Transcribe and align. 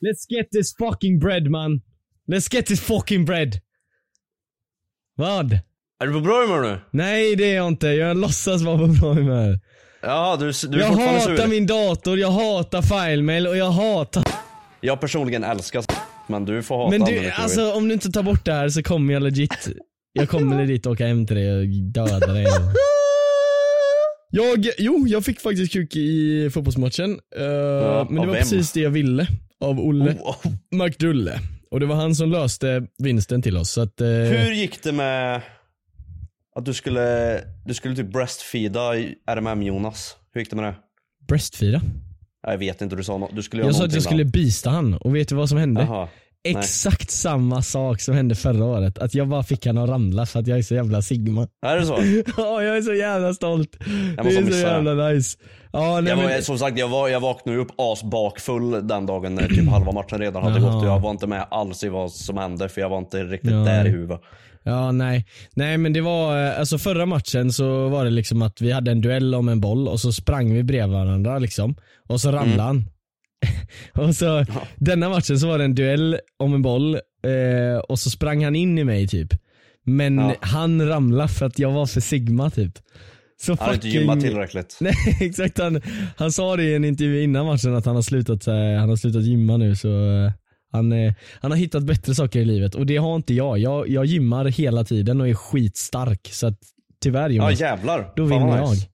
Let's 0.00 0.24
get 0.28 0.50
this 0.50 0.74
fucking 0.76 1.18
bread 1.18 1.50
man. 1.50 1.80
Let's 2.32 2.54
get 2.54 2.66
this 2.66 2.80
fucking 2.80 3.24
bread. 3.24 3.60
Vad? 5.16 5.52
Är 6.02 6.06
du 6.06 6.12
på 6.12 6.20
bra 6.20 6.46
humör 6.46 6.62
nu? 6.62 6.80
Nej 6.90 7.36
det 7.36 7.50
är 7.50 7.56
jag 7.56 7.68
inte, 7.68 7.86
jag 7.88 8.16
låtsas 8.16 8.62
vara 8.62 8.78
på 8.78 8.86
bra 8.86 9.12
humör. 9.12 9.60
Ja, 10.02 10.36
du, 10.40 10.44
du 10.68 10.76
är 10.76 10.80
Jag 10.80 10.88
fortfarande 10.88 11.20
hatar 11.20 11.36
sur. 11.36 11.46
min 11.46 11.66
dator, 11.66 12.18
jag 12.18 12.30
hatar 12.30 12.82
filemail 12.82 13.46
och 13.46 13.56
jag 13.56 13.70
hatar... 13.70 14.24
Jag 14.80 15.00
personligen 15.00 15.44
älskar 15.44 15.84
men 16.26 16.44
du 16.44 16.62
får 16.62 16.78
hata 16.78 16.90
Men 16.90 17.02
andra 17.02 17.14
du, 17.22 17.30
alltså 17.30 17.72
om 17.72 17.88
du 17.88 17.94
inte 17.94 18.10
tar 18.12 18.22
bort 18.22 18.44
det 18.44 18.52
här 18.52 18.68
så 18.68 18.82
kommer 18.82 19.12
jag 19.14 19.22
legit, 19.22 19.68
jag 20.12 20.28
kommer 20.28 20.56
legit 20.66 20.86
åka 20.86 21.06
hem 21.06 21.26
till 21.26 21.36
dig 21.36 21.60
och 21.60 21.66
döda 21.66 22.32
dig. 22.32 22.46
Jag, 24.30 24.66
jo 24.78 25.04
jag 25.08 25.24
fick 25.24 25.40
faktiskt 25.40 25.72
kuk 25.72 25.96
i 25.96 26.50
fotbollsmatchen. 26.50 27.10
eh, 27.36 27.46
men 28.10 28.14
det 28.14 28.18
var 28.20 28.26
vem? 28.26 28.34
precis 28.34 28.72
det 28.72 28.80
jag 28.80 28.90
ville. 28.90 29.26
Av 29.60 29.80
Olle. 29.80 30.16
Oh, 30.20 30.30
oh. 30.30 30.52
McDulle. 30.70 31.40
Och 31.70 31.80
det 31.80 31.86
var 31.86 31.96
han 31.96 32.14
som 32.14 32.30
löste 32.30 32.86
vinsten 32.98 33.42
till 33.42 33.56
oss. 33.56 33.70
Så 33.70 33.80
att, 33.80 34.00
eh, 34.00 34.06
Hur 34.06 34.52
gick 34.52 34.82
det 34.82 34.92
med 34.92 35.42
att 36.54 36.64
du 36.64 36.74
skulle, 36.74 37.40
du 37.66 37.74
skulle 37.74 37.96
typ 37.96 38.12
breastfeeda 38.12 38.96
i 38.96 39.14
RMM 39.26 39.62
Jonas? 39.62 40.16
Hur 40.34 40.40
gick 40.40 40.50
det 40.50 40.56
med 40.56 40.64
det? 40.64 40.74
breastfeeda. 41.28 41.80
Jag 42.42 42.58
vet 42.58 42.82
inte, 42.82 42.96
du 42.96 43.04
sa 43.04 43.18
något. 43.18 43.36
Du 43.36 43.42
skulle 43.42 43.62
göra 43.62 43.68
Jag 43.68 43.76
sa 43.76 43.84
att 43.84 43.92
jag 43.92 44.02
skulle 44.02 44.24
bista 44.24 44.70
han 44.70 44.94
och 44.94 45.16
vet 45.16 45.28
du 45.28 45.34
vad 45.34 45.48
som 45.48 45.58
hände? 45.58 46.08
Jaha. 46.42 46.52
Nej. 46.54 46.60
Exakt 46.62 47.10
samma 47.10 47.62
sak 47.62 48.00
som 48.00 48.14
hände 48.14 48.34
förra 48.34 48.64
året. 48.64 48.98
Att 48.98 49.14
jag 49.14 49.28
bara 49.28 49.42
fick 49.42 49.66
han 49.66 49.78
att 49.78 49.88
ramla 49.90 50.26
för 50.26 50.40
att 50.40 50.46
jag 50.46 50.58
är 50.58 50.62
så 50.62 50.74
jävla 50.74 51.02
sigma. 51.02 51.46
Är 51.66 51.76
det 51.76 51.86
så? 51.86 51.94
Ja, 52.36 52.62
jag 52.62 52.76
är 52.76 52.82
så 52.82 52.94
jävla 52.94 53.34
stolt. 53.34 53.76
Det 54.16 54.22
måste 54.24 54.38
är 54.38 54.40
så 54.40 54.40
missa 54.46 54.56
det. 54.56 54.72
jävla 54.86 55.08
nice. 55.08 55.38
Ja, 55.72 56.00
nej, 56.00 56.10
Jag 56.10 56.16
var, 56.16 56.24
men, 56.24 56.42
som 56.42 56.58
sagt, 56.58 56.78
jag, 56.78 56.88
var, 56.88 57.08
jag 57.08 57.20
vaknade 57.20 57.58
upp 57.58 57.68
asbakfull 57.76 58.86
den 58.88 59.06
dagen 59.06 59.34
när 59.34 59.48
typ 59.48 59.68
halva 59.68 59.92
matchen 59.92 60.18
redan 60.18 60.42
hade 60.42 60.60
Jaha. 60.60 60.72
gått 60.72 60.82
och 60.82 60.88
jag 60.88 61.00
var 61.00 61.10
inte 61.10 61.26
med 61.26 61.46
alls 61.50 61.84
i 61.84 61.88
vad 61.88 62.12
som 62.12 62.38
hände 62.38 62.68
för 62.68 62.80
jag 62.80 62.88
var 62.88 62.98
inte 62.98 63.24
riktigt 63.24 63.50
Ja. 63.50 63.56
där 63.56 63.84
i 63.86 63.88
huvudet. 63.88 64.20
ja, 64.62 64.92
nej. 64.92 65.26
Nej 65.54 65.78
men 65.78 65.92
det 65.92 66.00
var, 66.00 66.46
eh, 66.46 66.58
alltså 66.58 66.78
förra 66.78 67.06
matchen 67.06 67.52
så 67.52 67.88
var 67.88 68.04
det 68.04 68.10
liksom 68.10 68.42
att 68.42 68.60
vi 68.60 68.72
hade 68.72 68.90
en 68.90 69.00
duell 69.00 69.34
om 69.34 69.48
en 69.48 69.60
boll 69.60 69.88
och 69.88 70.00
så 70.00 70.12
sprang 70.12 70.54
vi 70.54 70.62
bredvid 70.62 70.96
varandra 70.96 71.38
liksom. 71.38 71.74
Och 72.08 72.20
så 72.20 72.32
ramlade 72.32 72.62
han. 72.62 72.84
och 73.94 74.14
så, 74.16 74.44
denna 74.76 75.08
matchen 75.08 75.38
så 75.38 75.46
var 75.48 75.58
det 75.58 75.64
en 75.64 75.74
duell 75.74 76.18
om 76.38 76.54
en 76.54 76.62
boll 76.62 76.94
eh, 76.94 77.78
och 77.88 77.98
så 77.98 78.10
sprang 78.10 78.44
han 78.44 78.56
in 78.56 78.78
i 78.78 78.84
mig 78.84 79.08
typ. 79.08 79.28
Men 79.84 80.18
Ja. 80.18 80.34
han 80.40 80.88
ramlade 80.88 81.28
för 81.28 81.46
att 81.46 81.58
jag 81.58 81.72
var 81.72 81.86
för 81.86 82.00
sigma 82.00 82.50
typ. 82.50 82.72
Så 83.42 83.52
Han 83.52 83.58
hade 83.58 83.74
inte 83.74 83.88
gymmat 83.88 84.20
tillräckligt. 84.20 84.76
Nej 84.80 84.94
exakt, 85.20 85.58
han, 85.58 85.82
han 86.16 86.32
sa 86.32 86.56
det 86.56 86.62
i 86.64 86.74
en 86.74 86.84
intervju 86.84 87.22
innan 87.22 87.46
matchen 87.46 87.74
att 87.76 87.86
han 87.86 87.94
har 87.94 88.02
slutat, 88.02 88.46
eh, 88.46 88.54
han 88.54 88.88
har 88.88 88.96
slutat 88.96 89.22
gymma 89.22 89.56
nu 89.56 89.76
så 89.76 89.88
eh, 89.88 90.32
han, 90.72 90.92
eh, 90.92 91.12
han 91.40 91.50
har 91.50 91.58
hittat 91.58 91.82
bättre 91.82 92.14
saker 92.14 92.40
i 92.40 92.44
livet 92.44 92.74
och 92.74 92.86
det 92.86 92.96
har 92.96 93.16
inte 93.16 93.34
jag. 93.34 93.58
Jag, 93.58 93.88
jag 93.88 94.04
gymmar 94.04 94.44
hela 94.44 94.84
tiden 94.84 95.20
och 95.20 95.28
är 95.28 95.34
skitstark 95.34 96.28
så 96.32 96.46
att 96.46 96.58
tyvärr 97.02 97.30
Ja 97.30 97.44
Jonas, 97.44 97.60
jävlar. 97.60 98.12
då 98.16 98.24
vinner 98.24 98.56
jag. 98.56 98.70
nice. 98.70 98.86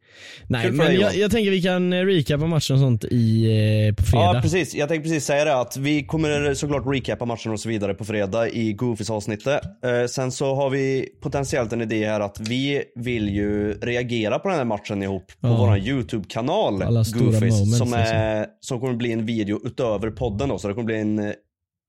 Nej 0.47 0.71
men 0.71 0.87
dig, 0.87 0.97
jag, 1.01 1.17
jag 1.17 1.31
tänker 1.31 1.51
vi 1.51 1.63
kan 1.63 1.95
recapa 1.95 2.47
matchen 2.47 2.75
och 2.75 2.81
sånt 2.81 3.05
i, 3.05 3.45
eh, 3.89 3.95
på 3.95 4.03
fredag. 4.03 4.35
Ja 4.35 4.41
precis, 4.43 4.75
jag 4.75 4.89
tänkte 4.89 5.09
precis 5.09 5.25
säga 5.25 5.45
det 5.45 5.61
att 5.61 5.77
vi 5.77 6.03
kommer 6.05 6.55
såklart 6.55 6.83
recapa 6.87 7.25
matchen 7.25 7.53
och 7.53 7.61
så 7.61 7.69
vidare 7.69 7.95
på 7.95 8.05
fredag 8.05 8.49
i 8.49 8.73
Goofys 8.73 9.11
avsnittet. 9.11 9.61
Eh, 9.85 10.07
sen 10.09 10.33
så 10.33 10.55
har 10.55 10.71
vi 10.71 11.09
potentiellt 11.23 11.73
en 11.73 11.81
idé 11.83 12.07
här 12.07 12.21
att 12.21 12.41
vi 12.41 12.83
vill 12.95 13.29
ju 13.29 13.73
reagera 13.73 14.39
på 14.39 14.49
den 14.49 14.59
här 14.59 14.65
matchen 14.65 15.03
ihop 15.03 15.27
på 15.41 15.49
Ja. 15.49 15.57
våran 15.57 15.79
YouTube-kanal 15.79 16.79
Goofys 17.15 17.79
som, 17.79 17.93
är, 17.95 18.47
som 18.61 18.81
kommer 18.81 18.95
bli 18.95 19.13
en 19.13 19.27
video 19.27 19.61
utöver 19.65 20.11
podden 20.11 20.49
då 20.49 20.59
så 20.59 20.69
det 20.69 20.75
kommer 20.75 20.87
bli 20.87 21.01
en, 21.01 21.19
eh, 21.19 21.31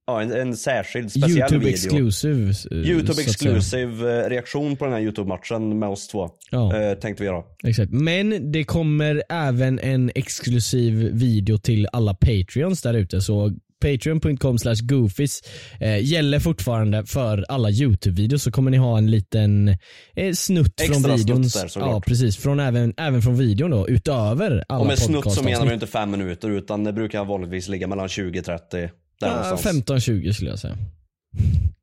ja, 0.08 0.22
en, 0.22 0.32
en 0.32 0.58
särskild 0.58 1.12
speciell 1.12 1.38
Youtube 1.38 1.66
video. 1.66 1.70
exclusive. 1.70 2.54
eh, 2.72 2.78
Youtube 2.78 3.22
exclusive 3.22 4.20
eh, 4.20 4.30
reaktion 4.30 4.76
på 4.78 4.86
den 4.86 4.94
här 4.94 5.02
YouTube-matchen 5.02 5.80
med 5.80 5.90
oss 5.90 6.08
två. 6.08 6.30
Ja. 6.52 6.82
Eh, 6.82 6.94
tänkte 6.94 7.24
vi 7.24 7.28
göra. 7.28 7.44
Exakt. 7.64 7.92
Men 7.92 8.52
det 8.52 8.64
kommer 8.64 9.24
även 9.30 9.80
en 9.80 10.12
exklusiv 10.16 10.94
video 11.14 11.58
till 11.58 11.88
alla 11.92 12.14
patreons 12.14 12.82
där 12.82 12.94
ute 12.94 13.22
så 13.22 13.52
patreon.com 13.82 14.58
slash 14.58 14.76
goofies 14.82 15.42
eh, 15.80 16.04
gäller 16.04 16.40
fortfarande 16.40 17.06
för 17.06 17.46
alla 17.50 17.70
youtube-videos 17.70 18.44
så 18.44 18.52
kommer 18.52 18.72
ni 18.72 18.78
ha 18.78 18.98
en 18.98 19.12
liten 19.12 19.76
eh, 20.16 20.34
snutt 20.34 20.82
Extra 20.82 21.00
från 21.00 21.18
videon. 21.18 21.42
där, 21.42 21.72
ja 21.76 22.02
precis, 22.08 22.38
från 22.38 22.60
även, 22.60 22.94
även 22.98 23.22
från 23.22 23.36
videon 23.38 23.72
då 23.72 23.88
utöver 23.88 24.64
alla 24.70 24.82
Och 24.82 24.88
med 24.88 25.00
snutt 25.00 25.32
så 25.34 25.44
menar 25.44 25.66
vi 25.66 25.74
inte 25.74 25.88
fem 25.88 26.12
minuter 26.12 26.50
utan 26.50 26.84
det 26.84 26.94
brukar 26.94 27.26
vanligtvis 27.26 27.68
ligga 27.68 27.88
mellan 27.88 28.08
20-30 28.08 28.60
där 28.72 28.92
Ja, 29.20 29.28
någonstans. 29.44 29.86
15-20 29.88 30.32
skulle 30.32 30.50
jag 30.50 30.60
säga. 30.60 30.78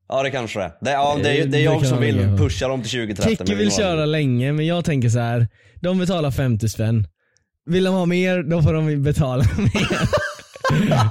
Ja 0.09 0.22
det 0.22 0.31
kanske 0.31 0.59
det 0.59 0.65
är. 0.65 0.72
Det, 0.81 0.91
ja, 0.91 1.19
det, 1.22 1.31
är, 1.31 1.45
det 1.45 1.50
det 1.50 1.59
är 1.59 1.65
jag 1.65 1.87
som 1.87 2.00
vill 2.00 2.17
leva. 2.17 2.37
pusha 2.37 2.69
dem 2.69 2.83
till 2.83 2.91
20-30. 3.00 3.28
Kicke 3.28 3.45
men 3.49 3.59
vill 3.59 3.72
köra 3.72 4.06
länge 4.06 4.53
men 4.53 4.67
jag 4.67 4.84
tänker 4.84 5.09
så 5.09 5.19
här. 5.19 5.49
de 5.81 5.99
betalar 5.99 6.31
50 6.31 6.69
spänn. 6.69 7.06
Vill 7.67 7.84
de 7.84 7.94
ha 7.94 8.06
mer, 8.06 8.43
då 8.43 8.62
får 8.62 8.73
de 8.73 9.03
betala 9.03 9.44
mer. 9.59 10.25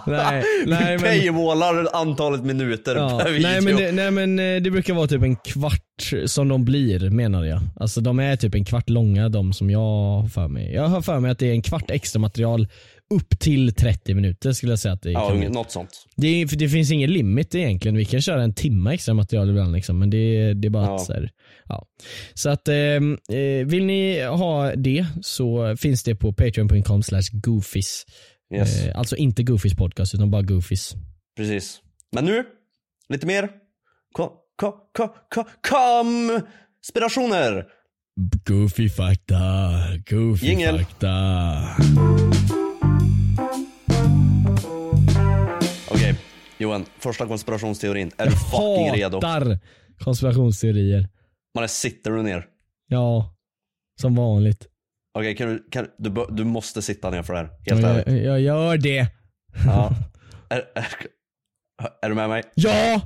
nej, 0.07 0.43
nej 0.65 0.97
men... 0.97 0.99
Paywallar 0.99 1.87
antalet 1.93 2.43
minuter 2.43 2.95
Ja, 2.95 3.19
per 3.23 3.31
video. 3.31 3.47
nej, 3.49 3.61
men 3.61 3.75
det, 3.75 3.91
nej 3.91 4.11
men 4.11 4.39
eh, 4.39 4.61
det 4.61 4.71
brukar 4.71 4.93
vara 4.93 5.07
typ 5.07 5.21
en 5.23 5.35
kvart 5.35 6.13
som 6.25 6.47
de 6.47 6.65
blir 6.65 7.09
menar 7.09 7.43
jag. 7.45 7.59
Alltså 7.75 8.01
de 8.01 8.19
är 8.19 8.35
typ 8.35 8.55
en 8.55 8.65
kvart 8.65 8.89
långa 8.89 9.29
de 9.29 9.53
som 9.53 9.69
jag 9.69 9.79
har 9.79 10.27
för 10.27 10.47
mig. 10.47 10.73
Jag 10.73 10.87
har 10.87 11.01
för 11.01 11.19
mig 11.19 11.31
att 11.31 11.39
det 11.39 11.47
är 11.47 11.51
en 11.51 11.61
kvart 11.61 11.89
extra 11.91 12.19
material 12.19 12.67
upp 13.15 13.39
till 13.39 13.73
30 13.75 14.13
minuter 14.13 14.51
skulle 14.51 14.71
jag 14.71 14.79
säga 14.79 14.93
att 14.93 15.01
det 15.01 15.11
Ja, 15.11 15.29
kan 15.29 15.39
bli. 15.39 15.49
något 15.49 15.71
sånt. 15.71 15.89
Det, 16.15 16.27
är, 16.27 16.57
det 16.57 16.69
finns 16.69 16.91
ingen 16.91 17.13
limit 17.13 17.55
egentligen. 17.55 17.97
Vi 17.97 18.05
kan 18.05 18.21
köra 18.21 18.43
en 18.43 18.53
timme 18.53 18.93
extra 18.93 19.13
material 19.13 19.49
ibland 19.49 19.73
liksom, 19.73 19.99
men 19.99 20.09
det, 20.09 20.53
det 20.53 20.67
är 20.67 20.69
bara 20.69 20.85
Ja. 20.85 20.95
att 20.95 21.01
så, 21.05 21.13
här, 21.13 21.29
ja. 21.67 21.85
så 22.33 22.49
att 22.49 22.67
ehm, 22.67 23.17
eh, 23.29 23.65
vill 23.67 23.85
ni 23.85 24.21
ha 24.23 24.75
det 24.75 25.05
så 25.21 25.77
finns 25.77 26.03
det 26.03 26.15
på 26.15 26.33
patreon.com 26.33 27.03
slash 27.03 27.23
goofies. 27.33 28.05
Yes, 28.55 28.85
Eh, 28.85 28.97
alltså 28.99 29.15
inte 29.15 29.43
goofies 29.43 29.73
podcast 29.75 30.13
utan 30.15 30.31
bara 30.31 30.41
goofies. 30.41 30.93
precis. 31.37 31.79
Men 32.11 32.25
nu, 32.25 32.43
lite 33.09 33.25
mer 33.25 33.49
ko, 34.11 34.31
ko, 34.55 34.71
ko, 34.97 35.07
ko, 35.35 35.43
kom 35.69 36.41
inspirationer. 36.85 37.65
Goofy 38.45 38.89
fakta, 38.89 39.39
goofy 40.09 40.47
Jingel. 40.47 40.79
fakta. 40.79 42.62
Johan. 46.63 46.85
Första 46.99 47.27
konspirationsteorin. 47.27 48.11
Är 48.17 48.25
du 48.25 48.31
fucking 48.31 48.91
redo? 48.91 49.17
Hatar 49.17 49.59
konspirationsteorier. 49.99 51.09
Man 51.55 51.69
sitter 51.69 52.11
du 52.11 52.23
ner? 52.23 52.45
Ja, 52.87 53.35
som 54.01 54.15
vanligt. 54.15 54.67
Okej, 55.17 55.35
kan 55.35 55.49
du, 55.49 55.67
kan, 55.71 55.87
du, 55.97 56.25
du 56.29 56.43
måste 56.43 56.81
sitta 56.81 57.09
ner 57.09 57.23
för 57.23 57.33
det 57.33 57.39
här. 57.39 57.49
Helt 57.65 57.83
ärligt. 57.85 58.07
Jag, 58.07 58.17
jag 58.25 58.41
gör 58.41 58.77
det. 58.77 59.07
Ja. 59.65 59.95
Är, 60.49 60.57
är, 60.75 60.87
är 62.01 62.09
du 62.09 62.15
med 62.15 62.29
mig? 62.29 62.43
Ja! 62.55 63.01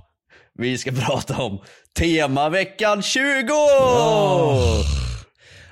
Vi 0.53 0.77
ska 0.77 0.91
prata 0.91 1.37
om 1.37 1.59
temaveckan 1.99 3.01
20! 3.01 3.21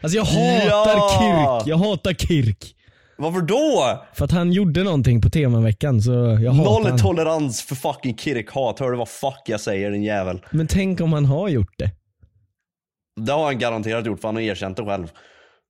Alltså 0.02 0.18
jag 0.18 0.24
hatar 0.26 0.68
Ja! 0.68 1.10
Kirk. 1.20 1.68
Jag 1.70 1.78
hatar 1.78 2.14
Kirk. 2.14 2.76
Varför 3.18 3.42
då? 3.42 4.04
För 4.14 4.26
att 4.26 4.32
han 4.32 4.52
gjorde 4.52 4.84
någonting 4.84 5.22
på 5.22 5.30
temaveckan 5.30 6.02
så 6.02 6.12
jag 6.12 6.52
hatar 6.52 6.72
Noll 6.72 6.86
han. 6.86 6.98
tolerans 7.00 7.62
för 7.62 7.76
fucking 7.76 8.18
Kirk-hat. 8.18 8.80
Hör 8.80 8.92
du 8.92 8.98
vad 8.98 9.10
fuck 9.10 9.42
jag 9.46 9.60
säger 9.62 9.92
din 9.92 10.04
jävel? 10.04 10.42
Men 10.52 10.68
tänk 10.68 11.02
om 11.02 11.14
han 11.14 11.26
har 11.26 11.50
gjort 11.50 11.74
det. 11.78 11.92
Det 13.26 13.32
har 13.32 13.44
han 13.46 13.60
garanterat 13.60 14.06
gjort 14.06 14.22
för 14.22 14.28
han 14.28 14.36
har 14.36 14.42
erkänt 14.42 14.78
det 14.78 14.84
själv. 14.86 15.12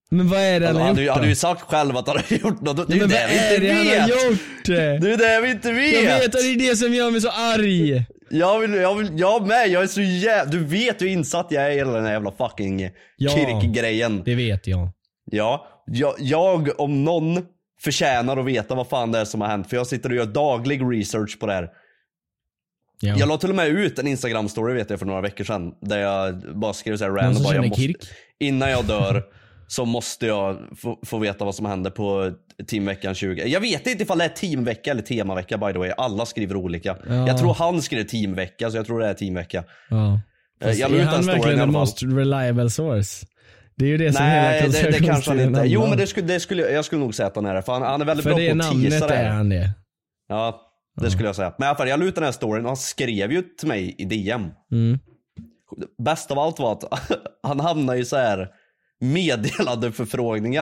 Men 0.10 0.30
vad 0.30 0.40
är 0.40 0.60
det 0.60 0.68
Han 0.68 0.76
han 0.76 0.86
har 0.86 0.90
gjort 1.02 1.08
då? 1.08 1.14
hade 1.14 1.28
ju 1.28 1.36
sagt 1.36 1.62
själv 1.62 1.98
att 1.98 2.08
han 2.08 2.18
har 2.18 2.38
gjort 2.38 2.62
något. 2.62 2.88
Det 2.88 2.94
är 2.94 2.98
ju 2.98 3.08
det 3.08 3.28
vi 3.30 3.34
inte 3.36 3.68
det 3.68 3.74
han 3.74 3.86
vet! 3.86 4.02
har 4.02 4.30
gjort? 4.32 4.40
Det 4.66 5.12
är 5.14 5.18
det 5.18 5.42
vi 5.42 5.52
inte 5.52 5.72
vet! 5.72 5.94
Jag 6.04 6.20
vet 6.20 6.36
och 6.36 6.42
det 6.42 6.48
är 6.66 6.70
det 6.70 6.76
som 6.76 6.94
gör 6.94 7.12
mig 7.12 7.22
så 7.22 7.30
arg. 7.30 8.06
Jag 8.30 8.59
vill, 8.59 8.74
jag 8.74 8.96
vill, 8.96 9.09
jag 9.20 9.48
med, 9.48 9.68
jag 9.70 9.84
är 9.84 9.88
så 9.88 10.02
jävla, 10.02 10.52
du 10.52 10.66
vet 10.66 11.02
hur 11.02 11.08
insatt 11.08 11.48
jag 11.50 11.64
är 11.66 11.70
i 11.72 11.76
hela 11.76 11.91
den 11.91 12.06
här 12.06 12.12
jävla 12.12 12.32
fucking 12.32 12.90
Ja. 13.18 13.32
Kirk-grejen. 13.32 14.22
Det 14.26 14.36
vet 14.36 14.68
jag. 14.68 14.90
Ja, 15.32 15.68
jag, 15.86 16.14
jag 16.20 16.80
om 16.80 17.04
någon 17.04 17.46
förtjänar 17.82 18.38
att 18.38 18.46
veta 18.46 18.76
vad 18.76 18.88
fan 18.88 19.12
det 19.12 19.20
är 19.20 19.26
som 19.26 19.42
har 19.42 19.48
hänt 19.48 19.70
för 19.70 19.78
jag 19.78 19.88
sitter 19.88 20.10
och 20.10 20.16
gör 20.16 20.26
daglig 20.26 20.82
research 20.92 21.40
på 21.40 21.46
det 21.46 21.54
här. 21.54 21.70
Ja. 23.02 23.16
Jag 23.18 23.30
la 23.30 23.38
till 23.38 23.50
och 23.50 23.56
med 23.56 23.68
ut 23.68 24.00
en 24.00 24.08
instagram-story 24.08 24.74
vet 24.74 24.90
jag 24.90 25.00
för 25.00 25.06
några 25.06 25.22
veckor 25.22 25.44
sedan 25.44 25.74
där 25.82 25.98
jag 25.98 26.42
bara 26.60 26.74
skrev 26.74 26.98
såhär 26.98 27.12
random 27.12 27.44
bara, 27.44 27.56
jag 27.56 27.68
måste? 27.70 27.94
Innan 28.40 28.70
jag 28.70 28.86
dör 28.86 29.24
så 29.68 29.86
måste 29.86 30.26
jag 30.26 30.58
få, 30.78 31.00
få 31.06 31.18
veta 31.18 31.46
vad 31.46 31.56
som 31.56 31.66
hände 31.66 31.92
på 31.92 32.32
teamveckan 32.68 33.16
20. 33.16 33.46
Jag 33.48 33.60
vet 33.60 33.88
inte 33.88 34.04
ifall 34.04 34.18
det 34.18 34.26
är 34.26 34.30
teamvecka 34.30 34.92
eller 34.92 35.02
temavecka 35.02 35.58
by 35.58 35.74
the 35.74 35.80
way. 35.80 35.92
Alla 35.98 36.26
skriver 36.26 36.56
olika. 36.56 36.98
Ja. 37.08 37.28
Jag 37.28 37.38
tror 37.38 37.54
han 37.54 37.82
skrev 37.82 38.04
teamvecka 38.04 38.72
så 38.72 38.78
jag 38.78 38.86
tror 38.86 39.00
det 39.00 39.08
är 39.08 39.14
teamvecka. 39.14 39.64
Ja. 39.90 40.20
Eh, 40.62 40.68
Fast 40.68 40.80
jag 40.80 40.92
la 40.92 40.98
är 40.98 41.02
ut 41.02 41.06
den 41.06 41.14
han 41.14 41.24
storyn 41.24 41.38
verkligen 41.42 41.54
i 41.54 41.58
the 41.58 41.64
alla 41.64 41.72
fall. 41.72 41.82
most 41.82 42.04
reliable 42.04 42.70
source? 42.70 43.26
Det 43.78 43.86
är 43.86 43.90
ju 43.90 43.98
det 43.98 44.14
som 44.14 44.26
hela 44.26 44.42
Nej, 44.42 44.70
det, 44.70 44.92
det 44.92 45.06
kanske 45.06 45.32
han 45.32 45.40
inte 45.40 45.60
är. 45.60 45.66
Jo 45.66 45.88
men 45.88 45.98
det 45.98 46.08
skulle, 46.08 46.28
det 46.28 46.40
skulle, 46.40 46.64
jag 46.72 46.86
skulle 46.86 47.02
nog 47.02 47.16
säga 47.16 47.28
att 47.28 47.36
han 47.36 47.46
är 47.46 47.54
det. 47.54 47.62
För 47.62 47.74
han, 47.74 47.82
han 47.82 48.02
är 48.02 48.06
väldigt 48.06 48.24
För 48.24 48.30
bra 48.30 48.40
det 48.40 48.46
på 48.46 48.52
att 48.52 48.58
namnet 48.58 48.92
teasa 48.92 49.08
det 49.08 49.14
är 49.14 49.24
här. 49.24 49.30
han 49.30 49.50
det. 49.50 49.72
Ja. 50.28 50.62
Det 51.02 51.12
skulle 51.12 51.30
jag 51.30 51.36
säga. 51.36 51.54
Men 51.58 51.66
i 51.66 51.70
alla 51.70 51.78
fall, 51.78 51.90
jag 51.90 52.00
la 52.00 52.06
ut 52.06 52.16
den 52.16 52.24
här 52.24 52.32
storyn 52.32 52.66
och 52.66 52.70
han 52.70 52.78
skrev 52.78 53.32
ju 53.32 53.42
till 53.42 53.68
mig 53.68 53.96
i 53.98 54.06
DM. 54.06 54.52
Mm. 54.72 55.00
Bäst 56.04 56.32
av 56.32 56.40
allt 56.40 56.60
var 56.60 56.72
att 56.72 56.84
han 57.44 57.60
hamnade 57.60 58.00
i 58.00 58.06
så 58.06 58.16
här 58.16 58.50
meddelande 59.00 59.92
förfrågningar. 59.92 60.62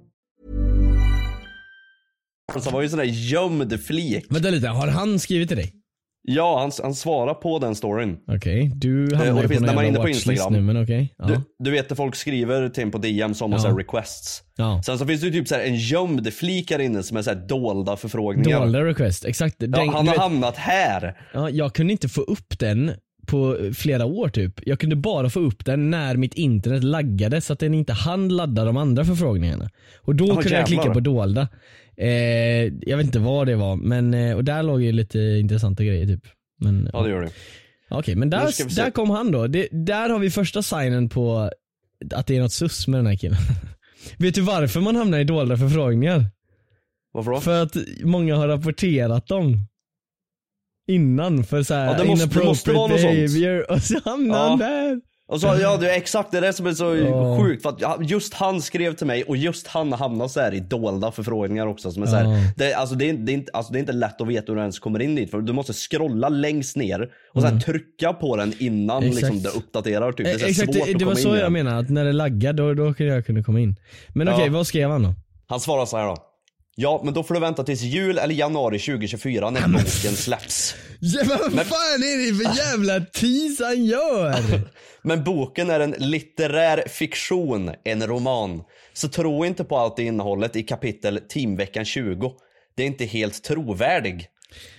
Så 2.53 2.59
det 2.59 2.73
var 2.73 2.81
ju 2.81 2.85
en 2.85 2.89
sån 2.89 2.99
där 2.99 3.05
gömd 3.05 3.79
flik. 3.81 4.25
Vänta 4.29 4.49
lite, 4.49 4.67
har 4.67 4.87
han 4.87 5.19
skrivit 5.19 5.47
till 5.47 5.57
dig? 5.57 5.73
Ja, 6.23 6.59
han, 6.61 6.71
han 6.83 6.95
svarar 6.95 7.33
på 7.33 7.59
den 7.59 7.75
storyn. 7.75 8.17
Okej, 8.27 8.71
du 8.75 9.11
Eh, 9.13 9.17
hamnar 9.17 9.33
det 9.35 9.41
ju 9.41 9.47
på 9.47 9.53
finns- 9.53 9.61
när 9.61 9.67
man 9.75 9.77
är 9.77 9.83
jävla 9.83 9.87
inne 9.87 9.95
på 9.97 10.01
watchlist 10.01 10.27
Instagram. 10.27 10.53
nu 10.53 10.61
men 10.73 10.83
okej. 10.83 11.13
Ja. 11.17 11.25
Du, 11.25 11.35
du 11.63 11.71
vet 11.71 11.89
när 11.89 11.95
folk 11.95 12.15
skriver 12.15 12.69
till 12.69 12.83
en 12.83 12.91
på 12.91 12.97
DM 12.97 13.33
som 13.33 13.51
har 13.51 13.59
Ja. 13.59 13.63
så 13.63 13.67
här 13.69 13.75
requests. 13.75 14.41
ja. 14.57 14.81
Sen 14.85 14.97
så 14.99 15.05
finns 15.05 15.21
det 15.21 15.27
ju 15.27 15.33
typ 15.33 15.47
så 15.47 15.55
här 15.55 15.61
en 15.63 15.75
gömd 15.75 16.33
flik 16.33 16.71
här 16.71 16.79
inne 16.79 17.03
som 17.03 17.17
är 17.17 17.21
så 17.21 17.29
här 17.29 17.47
dolda 17.47 17.95
förfrågningar. 17.97 18.59
Dolda 18.59 18.83
request, 18.83 19.25
exakt. 19.25 19.55
Den, 19.59 19.71
Ja, 19.71 19.77
han 19.77 19.87
du 19.87 19.95
har 19.95 20.03
vet, 20.05 20.17
hamnat 20.17 20.57
här. 20.57 21.17
ja, 21.33 21.49
jag 21.49 21.73
kunde 21.75 21.91
inte 21.93 22.09
få 22.09 22.21
upp 22.21 22.59
den 22.59 22.91
på 23.27 23.57
flera 23.75 24.05
år 24.05 24.29
typ. 24.29 24.53
Jag 24.67 24.79
kunde 24.79 24.95
bara 24.95 25.29
få 25.29 25.39
upp 25.39 25.65
den 25.65 25.89
när 25.89 26.15
mitt 26.17 26.33
internet 26.33 26.83
laggade 26.83 27.41
så 27.41 27.53
att 27.53 27.59
den 27.59 27.73
inte 27.73 27.93
hann 27.93 28.29
ladda 28.29 28.65
de 28.65 28.77
andra 28.77 29.05
förfrågningarna. 29.05 29.69
Och 30.01 30.15
då 30.15 30.27
kunde 30.35 30.49
jag 30.57 30.67
klicka 30.67 30.93
på 30.93 30.99
dolda. 30.99 31.47
Eh, 31.97 32.09
jag 32.81 32.97
vet 32.97 33.05
inte 33.05 33.19
vad 33.19 33.47
det 33.47 33.55
var 33.55 33.75
men 33.75 34.13
eh, 34.13 34.35
och 34.35 34.43
där 34.43 34.63
låg 34.63 34.81
ju 34.81 34.91
lite 34.91 35.19
intressanta 35.19 35.83
grejer 35.83 36.05
typ. 36.05 36.23
Men, 36.59 36.89
Ja 36.93 37.01
det 37.03 37.09
gör 37.09 37.21
det. 37.21 37.31
Okej 37.89 38.15
men 38.15 38.29
Nu 38.29 38.37
där, 38.37 38.75
där 38.75 38.91
kom 38.91 39.09
han 39.09 39.31
då. 39.31 39.47
Det, 39.47 39.67
där 39.71 40.09
har 40.09 40.19
vi 40.19 40.29
första 40.31 40.61
signen 40.61 41.09
på 41.09 41.49
att 42.13 42.27
det 42.27 42.37
är 42.37 42.41
något 42.41 42.51
sus 42.53 42.87
med 42.87 42.99
den 42.99 43.07
här 43.07 43.15
killen. 43.15 43.37
vet 44.17 44.35
du 44.35 44.41
varför 44.41 44.79
man 44.81 44.95
hamnar 44.95 45.19
i 45.19 45.23
dolda 45.23 45.57
förfrågningar? 45.57 46.25
Varför 47.13 47.31
då? 47.31 47.39
För 47.41 47.63
att 47.63 47.75
många 48.03 48.35
har 48.35 48.47
rapporterat 48.47 49.27
dem. 49.27 49.67
Innan 50.87 51.43
för 51.43 51.63
såhär 51.63 51.85
Ja, 51.85 51.97
det 52.03 52.05
måste- 52.05 52.39
det 52.39 52.45
måste 52.45 52.71
vara 52.71 52.87
något 52.87 52.99
sånt. 53.01 53.13
behavior 53.13 53.71
och 53.71 53.81
så 53.81 53.99
hamnar 54.05 54.35
Ja. 54.37 54.49
han 54.49 54.59
där. 54.59 55.01
Och 55.31 55.41
så, 55.41 55.47
ja 55.61 55.77
det 55.77 55.91
är 55.91 55.97
exakt 55.97 56.31
det 56.31 56.37
är 56.37 56.41
det 56.41 56.53
som 56.53 56.65
är 56.67 56.71
så 56.73 56.95
Ja. 56.95 57.39
sjukt 57.41 57.61
för 57.63 57.69
att 57.69 58.09
just 58.09 58.33
han 58.33 58.61
skrev 58.61 58.93
till 58.93 59.07
mig 59.07 59.23
och 59.23 59.37
just 59.37 59.67
han 59.67 59.93
hamnar 59.93 60.27
så 60.27 60.39
här 60.39 60.53
i 60.53 60.59
dolda 60.59 61.11
förfrågningar 61.11 61.67
också 61.67 61.91
som 61.91 62.03
är 62.03 62.07
så 62.07 62.15
här, 62.15 62.25
det, 62.57 62.73
alltså, 62.73 62.95
det, 62.95 63.09
är, 63.09 63.13
det, 63.13 63.31
är 63.31 63.33
inte, 63.33 63.51
alltså 63.53 63.73
det 63.73 63.77
är 63.77 63.79
inte 63.79 63.91
lätt 63.93 64.21
att 64.21 64.27
veta 64.27 64.45
hur 64.47 64.55
du 64.55 64.61
ens 64.61 64.79
kommer 64.79 65.01
in 65.01 65.15
dit 65.15 65.31
för 65.31 65.41
du 65.41 65.53
måste 65.53 65.73
scrolla 65.73 66.29
längst 66.29 66.75
ner 66.75 67.09
och 67.33 67.41
sen 67.41 67.61
trycka 67.61 68.13
på 68.13 68.35
den 68.35 68.53
innan 68.59 68.97
Mm. 69.03 69.09
Exakt. 69.17 69.33
liksom, 69.33 69.51
det 69.51 69.57
uppdaterar 69.59 70.11
typ. 70.11 70.25
Det 70.25 70.31
är 70.31 70.37
så 70.39 70.45
Exakt, 70.45 70.73
svårt 70.75 70.87
det, 70.87 70.93
det 70.93 71.05
var 71.05 71.15
så 71.15 71.27
in 71.27 71.33
jag 71.33 71.39
igen. 71.39 71.53
menar, 71.53 71.79
att 71.79 71.89
när 71.89 72.05
det 72.05 72.13
laggade 72.13 72.63
då, 72.63 72.73
då 72.73 72.93
kunde 72.93 73.13
jag 73.13 73.25
kunna 73.25 73.43
komma 73.43 73.59
in. 73.59 73.75
Men 74.13 74.29
okej, 74.29 74.45
Ja. 74.45 74.51
vad 74.51 74.67
skrev 74.67 74.89
han 74.89 75.03
då? 75.03 75.13
Han 75.47 75.59
svarar 75.59 75.85
så 75.85 75.97
här 75.97 76.05
då. 76.07 76.17
Ja, 76.75 77.01
men 77.03 77.13
då 77.13 77.23
får 77.23 77.33
du 77.33 77.39
vänta 77.39 77.63
tills 77.63 77.81
jul 77.81 78.17
eller 78.17 78.35
januari 78.35 78.79
2024 78.79 79.49
när 79.49 79.67
boken 79.67 80.15
släpps. 80.15 80.75
Ja, 80.99 81.23
men 81.27 81.37
vad 81.37 81.65
fan 81.65 82.03
är 82.03 82.31
det 82.31 82.35
för 82.35 82.57
jävla 82.57 82.99
tease 82.99 83.65
han 83.65 83.85
gör? 83.85 84.35
Men 85.03 85.23
boken 85.23 85.69
är 85.69 85.79
en 85.79 85.95
litterär 85.97 86.83
fiktion, 86.87 87.71
en 87.83 88.07
roman. 88.07 88.63
Så 88.93 89.07
tro 89.07 89.45
inte 89.45 89.63
på 89.63 89.77
allt 89.77 89.99
i 89.99 90.03
innehållet 90.03 90.55
i 90.55 90.63
kapitel 90.63 91.19
Teamveckan 91.29 91.85
20. 91.85 92.33
Det 92.75 92.83
är 92.83 92.87
inte 92.87 93.05
helt 93.05 93.43
trovärdig. 93.43 94.27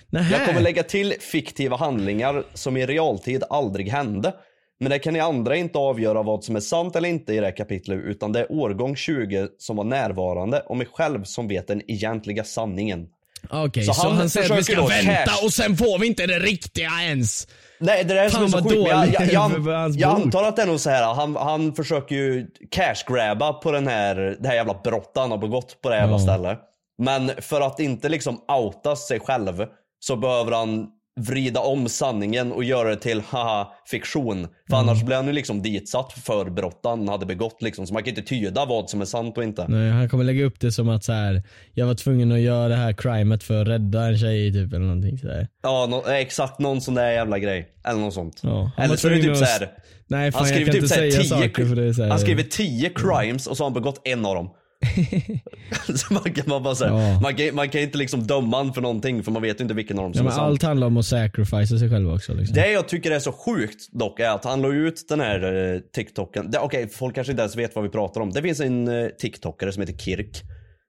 Nähä. 0.09 0.37
Jag 0.37 0.47
kommer 0.47 0.61
lägga 0.61 0.83
till 0.83 1.13
fiktiva 1.19 1.77
handlingar 1.77 2.43
som 2.53 2.77
i 2.77 2.85
realtid 2.85 3.43
aldrig 3.49 3.89
hände. 3.89 4.33
Men 4.83 4.89
det 4.89 4.99
kan 4.99 5.13
ni 5.13 5.19
andra 5.19 5.55
inte 5.55 5.77
avgöra 5.77 6.23
vad 6.23 6.43
som 6.43 6.55
är 6.55 6.59
sant 6.59 6.95
eller 6.95 7.09
inte 7.09 7.33
i 7.33 7.39
det 7.39 7.45
här 7.45 7.57
kapitlet 7.57 7.99
utan 8.03 8.31
det 8.31 8.39
är 8.39 8.51
årgång 8.51 8.95
20 8.95 9.47
som 9.57 9.75
var 9.75 9.83
närvarande 9.83 10.59
och 10.59 10.77
mig 10.77 10.87
själv 10.93 11.23
som 11.23 11.47
vet 11.47 11.67
den 11.67 11.81
egentliga 11.91 12.43
sanningen. 12.43 13.07
Okej, 13.49 13.83
Så 13.83 13.93
så, 13.93 14.07
han 14.07 14.17
han, 14.17 14.29
säger 14.29 14.51
att 14.51 14.59
vi 14.59 14.63
ska 14.63 14.85
vänta 14.85 15.11
cash- 15.11 15.45
och 15.45 15.53
sen 15.53 15.77
får 15.77 15.99
vi 15.99 16.07
inte 16.07 16.27
det 16.27 16.39
riktiga 16.39 16.89
ens. 17.07 17.47
Nej 17.79 18.03
det 18.03 18.13
där 18.13 18.23
är 18.23 18.29
som 18.29 18.43
är 18.43 18.47
Fan, 18.47 18.63
så 18.63 18.69
sjukt. 18.69 18.87
Jag, 18.89 19.07
jag, 19.31 19.61
jag, 19.63 19.91
jag 19.95 20.21
antar 20.21 20.43
att 20.43 20.55
det 20.55 20.61
är 20.61 20.67
nog 20.67 20.79
så 20.79 20.89
här. 20.89 21.13
Han, 21.13 21.35
han 21.35 21.73
försöker 21.75 22.15
ju 22.15 22.47
cash-grabba 22.71 23.53
på 23.53 23.71
den 23.71 23.87
här, 23.87 24.37
det 24.39 24.47
här 24.47 24.55
jävla 24.55 24.79
brottet 24.83 25.11
han 25.15 25.31
har 25.31 25.37
begått 25.37 25.81
på 25.81 25.89
det 25.89 25.95
här 25.95 26.01
jävla 26.01 26.17
Ja. 26.17 26.23
stället. 26.23 26.59
Men 26.97 27.31
för 27.41 27.61
att 27.61 27.79
inte 27.79 28.09
liksom 28.09 28.41
outa 28.47 28.95
sig 28.95 29.19
själv 29.19 29.65
så 29.99 30.15
behöver 30.15 30.51
han 30.51 30.87
vrida 31.19 31.59
om 31.59 31.89
sanningen 31.89 32.51
och 32.51 32.63
göra 32.63 32.89
det 32.89 32.95
till 32.95 33.21
haha 33.21 33.67
fiktion. 33.87 34.47
För 34.69 34.75
Mm. 34.77 34.89
annars 34.89 35.03
blir 35.03 35.15
han 35.15 35.25
ju 35.27 35.31
liksom 35.33 35.61
ditsatt 35.61 36.13
för 36.13 36.49
brott 36.49 36.79
han 36.83 37.07
hade 37.07 37.25
begått 37.25 37.61
liksom. 37.61 37.87
Så 37.87 37.93
man 37.93 38.03
kan 38.03 38.09
inte 38.09 38.21
tyda 38.21 38.65
vad 38.65 38.89
som 38.89 39.01
är 39.01 39.05
sant 39.05 39.37
och 39.37 39.43
inte. 39.43 39.65
Nej, 39.67 39.89
han 39.91 40.09
kommer 40.09 40.23
lägga 40.23 40.45
upp 40.45 40.59
det 40.59 40.71
som 40.71 40.89
att 40.89 41.03
så 41.03 41.13
här, 41.13 41.43
jag 41.73 41.85
var 41.87 41.93
tvungen 41.95 42.31
att 42.31 42.39
göra 42.39 42.67
det 42.67 42.75
här 42.75 42.93
crimet 42.93 43.43
för 43.43 43.61
att 43.61 43.67
rädda 43.67 44.05
en 44.05 44.17
tjej 44.17 44.53
typ 44.53 44.73
eller 44.73 44.85
någonting 44.85 45.17
sådär. 45.17 45.47
Ja, 45.63 45.87
nå- 45.89 46.03
exakt 46.11 46.59
någon 46.59 46.81
sån 46.81 46.93
där 46.95 47.11
jävla 47.11 47.39
grej. 47.39 47.67
Eller 47.85 47.99
något 47.99 48.13
sånt. 48.13 48.39
Ja, 48.43 48.71
Eller 48.77 48.95
så 48.95 49.07
är 49.07 49.11
det 49.11 49.21
typ 49.21 49.31
att- 49.31 49.37
såhär. 49.37 49.69
Nej 50.07 50.31
fan 50.31 50.39
Han 50.41 50.49
jag 50.49 50.55
skriver 50.55 50.65
kan 50.65 50.73
typ 50.73 50.83
inte 50.83 50.95
säga 50.95 51.11
tio, 51.11 51.23
saker 51.29 51.65
för 51.65 51.75
det 51.75 51.83
är 51.83 51.93
så 51.93 52.01
här, 52.03 52.09
han 52.09 52.19
skriver 52.19 52.43
10 52.43 52.89
crimes 52.89 53.47
och 53.47 53.57
så 53.57 53.63
har 53.63 53.69
han 53.69 53.73
begått 53.73 54.01
en 54.07 54.25
av 54.25 54.35
dem. 54.35 54.49
man 56.11 56.33
kan, 56.33 56.43
man 56.47 56.63
bara 56.63 56.75
säga, 56.75 56.91
Ja. 56.91 57.19
man, 57.21 57.35
kan, 57.35 57.55
man 57.55 57.69
kan 57.69 57.81
inte 57.81 57.97
liksom 57.97 58.27
döma 58.27 58.57
han 58.57 58.73
för 58.73 58.81
någonting 58.81 59.23
för 59.23 59.31
man 59.31 59.41
vet 59.41 59.59
inte 59.59 59.73
vilken 59.73 59.99
av 59.99 60.03
dem 60.03 60.11
Ja, 60.15 60.17
som 60.17 60.25
men 60.25 60.33
är 60.33 60.37
sant. 60.37 60.47
allt 60.49 60.63
handlar 60.63 60.87
om 60.87 60.97
att 60.97 61.05
sacrificea 61.05 61.79
sig 61.79 61.89
själv 61.89 62.09
också 62.13 62.33
liksom. 62.33 62.55
Det 62.55 62.71
jag 62.71 62.87
tycker 62.87 63.11
är 63.11 63.19
så 63.19 63.31
sjukt 63.31 63.91
dock 63.91 64.19
är 64.19 64.29
att 64.29 64.43
han 64.45 64.61
la 64.61 64.67
ut 64.73 65.05
den 65.09 65.19
här 65.19 65.73
eh, 65.73 65.79
TikToken. 65.95 66.51
Det- 66.51 66.59
Okej, 66.59 66.89
folk 66.89 67.15
kanske 67.15 67.31
inte 67.31 67.41
ens 67.41 67.55
vet 67.55 67.75
vad 67.75 67.83
vi 67.83 67.89
pratar 67.89 68.21
om. 68.21 68.31
Det 68.31 68.41
finns 68.41 68.59
en 68.59 68.87
eh, 68.87 69.07
TikTokare 69.07 69.71
som 69.71 69.81
heter 69.81 69.97
Kirk. 69.97 70.41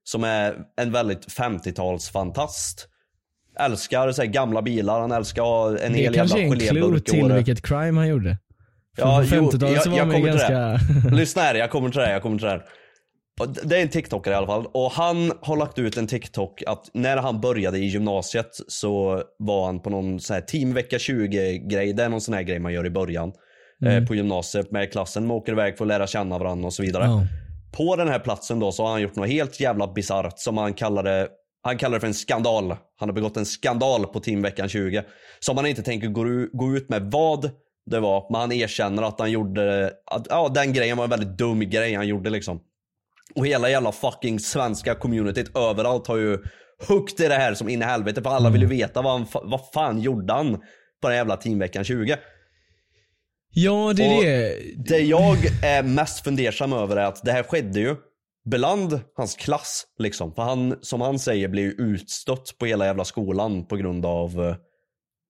Som 0.04 0.24
är 0.24 0.54
en 0.80 0.92
väldigt 0.92 1.26
50-talsfantast. 1.28 2.86
Älskar 3.60 4.12
så 4.12 4.22
här, 4.22 4.28
gamla 4.28 4.62
bilar, 4.62 5.00
han 5.00 5.12
älskar 5.12 5.42
att 5.42 5.48
ha 5.48 5.78
en 5.78 5.92
det 5.92 5.98
hel 5.98 6.14
kanske 6.14 6.38
är 6.38 6.40
jävla 6.42 6.54
en 6.54 6.58
clue 6.60 6.80
geléburk 6.80 7.04
till 7.04 7.32
vilket 7.32 7.62
crime 7.66 8.00
han 8.00 8.08
gjorde. 8.08 8.38
För 8.96 9.02
Ja, 9.02 9.24
på 9.30 9.36
jo, 9.36 9.50
50-talet 9.50 9.82
så 9.82 9.88
jag- 9.90 10.06
var 10.06 10.12
jag 10.14 10.14
till 10.14 10.24
ganska... 10.24 10.80
Lyssna 11.16 11.42
här, 11.42 11.54
jag 11.54 11.70
kommer 11.70 11.90
till 11.90 11.98
det 12.00 12.06
här, 12.06 12.12
jag 12.12 12.22
kommer 12.22 12.38
till 12.38 12.44
det 12.44 12.50
här. 12.50 12.62
Det 13.62 13.76
är 13.76 13.82
en 13.82 13.88
TikTokare 13.88 14.34
i 14.34 14.36
alla 14.36 14.46
fall. 14.46 14.66
Och 14.66 14.90
han 14.90 15.32
har 15.40 15.56
lagt 15.56 15.78
ut 15.78 15.96
en 15.96 16.06
TikTok 16.06 16.62
att 16.66 16.90
när 16.92 17.16
han 17.16 17.40
började 17.40 17.78
i 17.78 17.84
gymnasiet 17.84 18.50
så 18.68 19.22
var 19.38 19.66
han 19.66 19.82
på 19.82 19.90
någon 19.90 20.20
sån 20.20 20.34
här 20.34 20.40
teamvecka 20.40 20.98
20 20.98 21.58
grej. 21.58 21.92
Det 21.92 22.02
är 22.02 22.08
någon 22.08 22.20
sån 22.20 22.34
här 22.34 22.42
grej 22.42 22.58
man 22.58 22.72
gör 22.72 22.86
i 22.86 22.90
början. 22.90 23.32
Eh, 23.86 24.04
på 24.04 24.14
gymnasiet 24.14 24.70
med 24.70 24.92
klassen. 24.92 25.26
Man 25.26 25.36
åker 25.36 25.52
iväg 25.52 25.78
för 25.78 25.84
att 25.84 25.88
lära 25.88 26.06
känna 26.06 26.38
varandra 26.38 26.66
och 26.66 26.72
så 26.72 26.82
vidare. 26.82 27.04
Ja. 27.04 27.26
På 27.76 27.96
den 27.96 28.08
här 28.08 28.18
platsen 28.18 28.60
då 28.60 28.72
så 28.72 28.84
har 28.84 28.90
han 28.90 29.02
gjort 29.02 29.16
något 29.16 29.28
helt 29.28 29.60
jävla 29.60 29.92
bisarrt 29.92 30.38
som 30.38 30.58
han 30.58 30.74
kallade 30.74 31.28
Han 31.62 31.78
kallar 31.78 31.94
det 31.94 32.00
för 32.00 32.06
en 32.06 32.14
skandal. 32.14 32.76
Han 32.96 33.08
har 33.08 33.12
begått 33.12 33.36
en 33.36 33.46
skandal 33.46 34.06
på 34.06 34.20
Teamveckan 34.20 34.68
20. 34.68 35.02
Som 35.40 35.56
han 35.56 35.66
inte 35.66 35.82
tänker 35.82 36.08
gå 36.52 36.76
ut 36.76 36.88
med 36.88 37.02
vad 37.02 37.50
det 37.90 38.00
var. 38.00 38.26
Men 38.30 38.40
han 38.40 38.52
erkänner 38.52 39.02
att 39.02 39.20
han 39.20 39.30
gjorde, 39.30 39.92
att, 40.10 40.26
ja 40.30 40.50
den 40.54 40.72
grejen 40.72 40.96
var 40.96 41.04
en 41.04 41.10
väldigt 41.10 41.38
dum 41.38 41.60
grej 41.60 41.94
han 41.94 42.08
gjorde 42.08 42.30
liksom. 42.30 42.60
Och 43.34 43.46
hela 43.46 43.70
jävla 43.70 43.92
fucking 43.92 44.40
svenska 44.40 44.94
communityt 44.94 45.56
överallt 45.56 46.06
har 46.06 46.16
ju 46.16 46.38
huggt 46.88 47.20
i 47.20 47.28
det 47.28 47.34
här 47.34 47.54
som 47.54 47.68
in 47.68 47.82
i 47.82 47.84
helvete. 47.84 48.22
För 48.22 48.30
alla 48.30 48.50
vill 48.50 48.62
ju 48.62 48.68
veta 48.68 49.02
vad, 49.02 49.12
han, 49.12 49.26
vad 49.32 49.60
fan 49.74 50.00
gjorde 50.00 50.32
han 50.32 50.56
på 51.02 51.08
den 51.08 51.16
jävla 51.16 51.36
Teamveckan 51.36 51.84
20. 51.84 52.16
Ja 53.50 53.92
det 53.96 54.04
är 54.04 54.16
Och 54.16 54.24
det. 54.24 54.58
Det 54.76 54.98
jag 54.98 55.36
är 55.62 55.82
mest 55.82 56.24
fundersam 56.24 56.72
över 56.72 56.96
är 56.96 57.04
att 57.04 57.24
det 57.24 57.32
här 57.32 57.42
skedde 57.42 57.80
ju 57.80 57.96
bland 58.44 59.00
hans 59.16 59.36
klass 59.36 59.86
liksom. 59.98 60.34
För 60.34 60.42
han, 60.42 60.78
som 60.80 61.00
han 61.00 61.18
säger, 61.18 61.48
blir 61.48 61.62
ju 61.62 61.70
utstött 61.70 62.54
på 62.58 62.66
hela 62.66 62.86
jävla 62.86 63.04
skolan 63.04 63.66
på 63.66 63.76
grund 63.76 64.06
av 64.06 64.44
eh, 64.44 64.56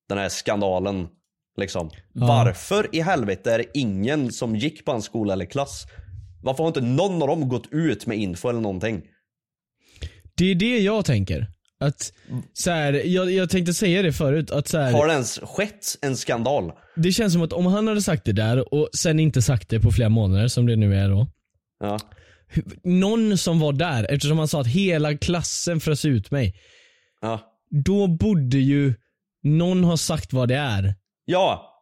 den 0.09 0.19
här 0.19 0.29
skandalen. 0.29 1.09
Liksom. 1.57 1.91
Varför 2.13 2.89
i 2.93 3.01
helvete 3.01 3.53
är 3.53 3.59
det 3.59 3.67
ingen 3.75 4.33
som 4.33 4.57
gick 4.57 4.85
på 4.85 4.93
hans 4.93 5.05
skola 5.05 5.33
eller 5.33 5.45
klass? 5.45 5.87
Varför 6.45 6.63
har 6.63 6.69
inte 6.69 6.81
någon 6.81 7.23
av 7.23 7.29
dem 7.29 7.49
gått 7.49 7.73
ut 7.73 8.07
med 8.07 8.19
info 8.19 8.49
eller 8.49 8.61
någonting? 8.61 9.03
Det 10.37 10.45
är 10.51 10.55
det 10.55 10.79
jag 10.79 11.05
tänker. 11.05 11.47
Att 11.81 12.13
så 12.53 12.71
här, 12.71 12.93
jag, 12.93 13.31
jag 13.33 13.51
tänkte 13.51 13.75
säga 13.75 14.03
det 14.03 14.13
förut, 14.13 14.51
att 14.51 14.69
så 14.69 14.79
här, 14.79 14.93
Har 14.93 15.07
det 15.07 15.13
ens 15.13 15.39
skett 15.43 15.87
en 16.03 16.17
skandal? 16.17 16.73
det 16.97 17.13
känns 17.13 17.33
som 17.33 17.43
att 17.43 17.53
om 17.53 17.67
han 17.67 17.89
hade 17.89 18.03
sagt 18.03 18.25
det 18.25 18.33
där 18.33 18.75
och 18.75 18.89
sen 18.97 19.21
inte 19.21 19.43
sagt 19.43 19.69
det 19.69 19.81
på 19.81 19.91
flera 19.91 20.09
månader 20.09 20.49
som 20.49 20.67
det 20.67 20.77
nu 20.77 20.95
är 20.97 21.09
då. 21.09 21.27
Ja. 21.81 21.99
Någon 22.85 23.39
som 23.39 23.61
var 23.61 23.73
där, 23.73 24.07
eftersom 24.11 24.39
han 24.39 24.49
sa 24.49 24.61
att 24.61 24.67
hela 24.67 25.17
klassen 25.17 25.81
frös 25.81 26.05
ut 26.05 26.31
mig. 26.31 26.55
Ja. 27.21 27.41
Då 27.85 28.07
borde 28.07 28.59
ju 28.59 28.95
någon 29.43 29.85
ha 29.85 29.97
sagt 29.97 30.33
vad 30.33 30.49
det 30.49 30.57
är. 30.57 30.95
Ja. 31.25 31.74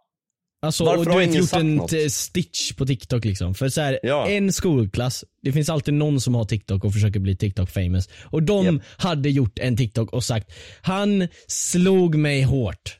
Alltså, 0.63 0.85
Varför 0.85 0.99
och 0.99 1.05
du 1.07 1.11
har 1.13 1.21
ingen 1.21 1.37
gjort 1.37 1.53
en 1.53 1.75
något? 1.77 1.91
t- 1.91 2.11
stitch 2.11 2.73
på 2.73 2.87
TikTok 2.87 3.25
liksom. 3.25 3.55
För 3.55 3.69
så 3.69 3.81
här, 3.81 3.99
Ja. 4.03 4.29
en 4.29 4.53
skolklass, 4.53 5.25
det 5.43 5.53
finns 5.53 5.69
alltid 5.69 5.95
någon 5.95 6.21
som 6.21 6.35
har 6.35 6.45
TikTok 6.45 6.85
och 6.85 6.93
försöker 6.93 7.21
bli 7.21 7.37
TikTok 7.37 7.71
famous. 7.71 8.09
Och 8.25 8.43
de 8.43 8.65
Japp. 8.67 8.83
hade 8.97 9.31
gjort 9.31 9.59
en 9.59 9.77
TikTok 9.77 10.13
och 10.13 10.25
sagt, 10.25 10.53
han 10.83 11.29
slog 11.47 12.15
mig 12.15 12.43
hårt. 12.43 12.99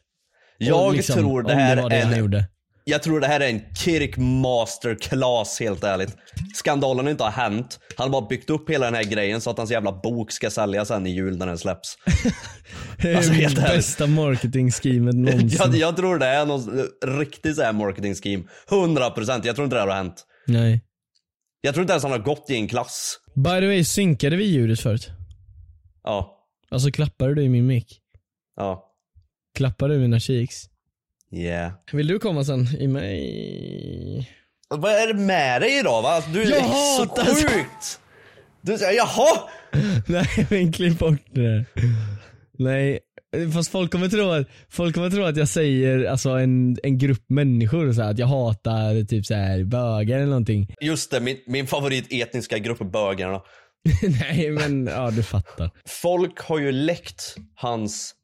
Jag 0.59 0.97
liksom, 0.97 1.17
tror 1.17 1.43
det 1.43 1.55
här 1.55 1.77
det 1.77 1.89
det 1.89 1.97
är 1.97 2.13
en. 2.25 2.45
Jag 2.85 3.03
tror 3.03 3.21
det 3.21 3.27
här 3.27 3.41
är 3.41 3.49
en 3.49 3.75
Kirk 3.75 4.17
masterclass 4.17 5.61
helt 5.61 5.85
ärligt. 5.85 6.17
Skandalen 6.55 7.09
inte 7.09 7.25
har 7.25 7.31
hänt. 7.31 7.81
Han 7.97 8.05
har 8.13 8.21
bara 8.21 8.29
byggt 8.29 8.51
upp 8.51 8.71
hela 8.71 8.85
den 8.85 8.95
här 8.95 9.05
grejen 9.05 9.41
så 9.41 9.51
att 9.51 9.59
hans 9.59 9.71
jävla 9.71 9.93
bok 9.93 10.33
ska 10.33 10.51
säljas 10.51 10.89
sen 10.89 11.07
i 11.07 11.11
jul 11.11 11.39
när 11.39 11.47
den 11.47 11.59
släpps. 11.59 11.97
Alltså, 13.17 13.33
helt 13.33 13.59
ärligt. 13.59 13.73
Bästa 13.73 14.07
marketing-schemet 14.07 15.15
någonsin. 15.17 15.59
Jag, 15.59 15.75
jag 15.75 15.97
tror 15.97 16.19
det 16.19 16.27
är 16.27 16.47
någon 16.47 16.89
riktig 17.19 17.55
så 17.55 17.63
här 17.63 17.73
marketing 17.73 18.15
scheme. 18.15 18.45
100% 18.69 19.41
jag 19.45 19.55
tror 19.57 19.65
inte 19.65 19.77
det 19.77 19.81
här 19.81 19.89
har 19.89 19.95
hänt. 19.97 20.25
Nej. 20.47 20.81
Jag 21.61 21.75
tror 21.75 21.83
inte 21.83 21.93
ens 21.93 22.03
han 22.03 22.13
har 22.13 22.19
gått 22.19 22.51
i 22.51 22.55
en 22.55 22.69
klass. 22.69 23.19
By 23.35 23.61
the 23.61 23.67
way, 23.67 23.85
synkade 23.85 24.37
vi 24.37 24.45
ljudet 24.45 24.81
förut? 24.81 25.11
Ja. 26.05 26.39
Alltså 26.71 26.91
klappade 26.91 27.35
du 27.35 27.43
i 27.43 27.49
min 27.49 27.67
mick? 27.67 28.01
Ja. 28.57 28.85
Klappade 29.57 29.95
du 29.95 30.01
mina 30.01 30.21
cheeks? 30.21 30.65
Yeah. 31.33 31.73
Vill 31.93 32.07
du 32.07 32.19
komma 32.19 32.45
sen 32.45 32.67
i 32.81 32.87
mig? 32.89 34.31
Vad 34.69 34.93
är 34.93 35.07
det 35.07 35.15
med 35.21 35.61
dig 35.63 35.79
idag 35.79 36.03
va? 36.03 36.09
Alltså, 36.09 36.31
Du 36.31 36.43
är 36.43 36.51
Jag 36.51 36.65
så 36.65 37.01
hatar- 37.03 37.25
sjukt! 37.35 38.01
Du 38.61 38.79
säger 38.79 38.93
jaha! 38.97 39.39
Nej 40.07 40.47
men 40.51 40.73
klipp 40.73 40.99
bort 40.99 41.21
det. 41.31 41.65
Nej, 42.59 42.99
fast 43.55 43.71
folk 43.71 43.93
kommer 43.93 44.09
tro 44.09 44.31
att, 44.31 44.47
folk 44.71 44.95
kommer 44.95 45.11
tro 45.11 45.25
att 45.25 45.37
jag 45.37 45.49
säger 45.49 46.05
alltså 46.05 46.31
en, 46.31 46.77
en 46.83 46.99
grupp 46.99 47.25
människor 47.29 47.93
så 47.93 48.03
här, 48.03 48.11
att 48.11 48.19
jag 48.19 48.27
hatar 48.27 49.05
typ 49.05 49.27
så 49.27 49.35
här 49.35 49.65
bögar 49.65 50.17
eller 50.17 50.27
någonting. 50.27 50.75
Just 50.81 51.11
det, 51.11 51.21
min, 51.21 51.37
min 51.47 51.67
favorit 51.67 52.07
etniska 52.11 52.59
grupp 52.59 52.81
är 52.81 52.85
bögarna. 52.85 53.41
Nej 54.21 54.51
men 54.51 54.87
ja 54.87 55.11
du 55.11 55.23
fattar. 55.23 55.71
Folk 55.89 56.39
har 56.41 56.59
ju 56.59 56.73
läckt 56.73 57.37
hans, 57.55 58.15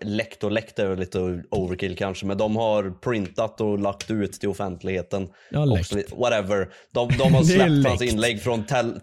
läckt 0.00 0.44
och 0.44 0.50
läckt 0.50 0.78
är 0.78 0.96
lite 0.96 1.42
overkill 1.50 1.96
kanske, 1.96 2.26
men 2.26 2.38
de 2.38 2.56
har 2.56 3.00
printat 3.00 3.60
och 3.60 3.78
lagt 3.78 4.10
ut 4.10 4.32
till 4.32 4.48
offentligheten. 4.48 5.28
Ja, 5.50 5.64
läckt. 5.64 6.12
Whatever. 6.12 6.68
De, 6.94 7.08
de 7.18 7.34
har 7.34 7.42
släppt 7.44 7.88
hans 7.88 8.02
inlägg 8.02 8.42
från 8.42 8.66
tel. 8.66 8.98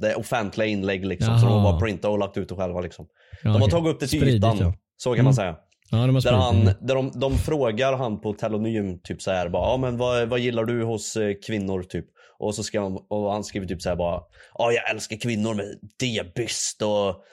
Det 0.00 0.10
är 0.10 0.18
offentliga 0.18 0.66
inlägg 0.68 1.06
liksom. 1.06 1.30
Jaha. 1.30 1.40
Så 1.40 1.46
de 1.46 1.52
har 1.52 1.72
bara 1.72 1.80
printat 1.80 2.10
och 2.10 2.18
lagt 2.18 2.36
ut 2.36 2.48
det 2.48 2.54
själva 2.54 2.80
liksom. 2.80 3.06
Ja, 3.06 3.38
de 3.42 3.48
har 3.48 3.58
okej. 3.60 3.70
tagit 3.70 3.94
upp 3.94 4.00
det 4.00 4.06
till 4.06 4.18
Spridit, 4.18 4.38
ytan. 4.38 4.58
ja. 4.60 4.74
Så 4.96 5.14
kan 5.14 5.24
man 5.24 5.34
säga. 5.34 5.56
Ja 5.90 6.06
de 6.06 6.14
Där, 6.20 6.32
han, 6.32 6.64
där 6.64 6.94
de, 6.94 7.10
de 7.14 7.38
frågar 7.38 7.92
han 7.92 8.20
på 8.20 8.32
telonym 8.32 8.98
typ 9.02 9.22
så 9.22 9.30
här 9.30 9.48
bara, 9.48 9.70
ja 9.70 9.76
men 9.76 9.96
vad, 9.96 10.28
vad 10.28 10.40
gillar 10.40 10.64
du 10.64 10.84
hos 10.84 11.16
eh, 11.16 11.34
kvinnor 11.46 11.82
typ? 11.82 12.06
Och 12.38 12.54
så 12.54 12.62
ska 12.62 12.80
han, 12.80 12.98
och 13.10 13.32
han 13.32 13.44
skriver 13.44 13.66
typ 13.66 13.82
så 13.82 13.88
här 13.88 13.96
bara, 13.96 14.20
ja 14.58 14.72
jag 14.72 14.90
älskar 14.90 15.16
kvinnor 15.16 15.54
med 15.54 15.66
D-byst 16.00 16.82
och 16.82 17.24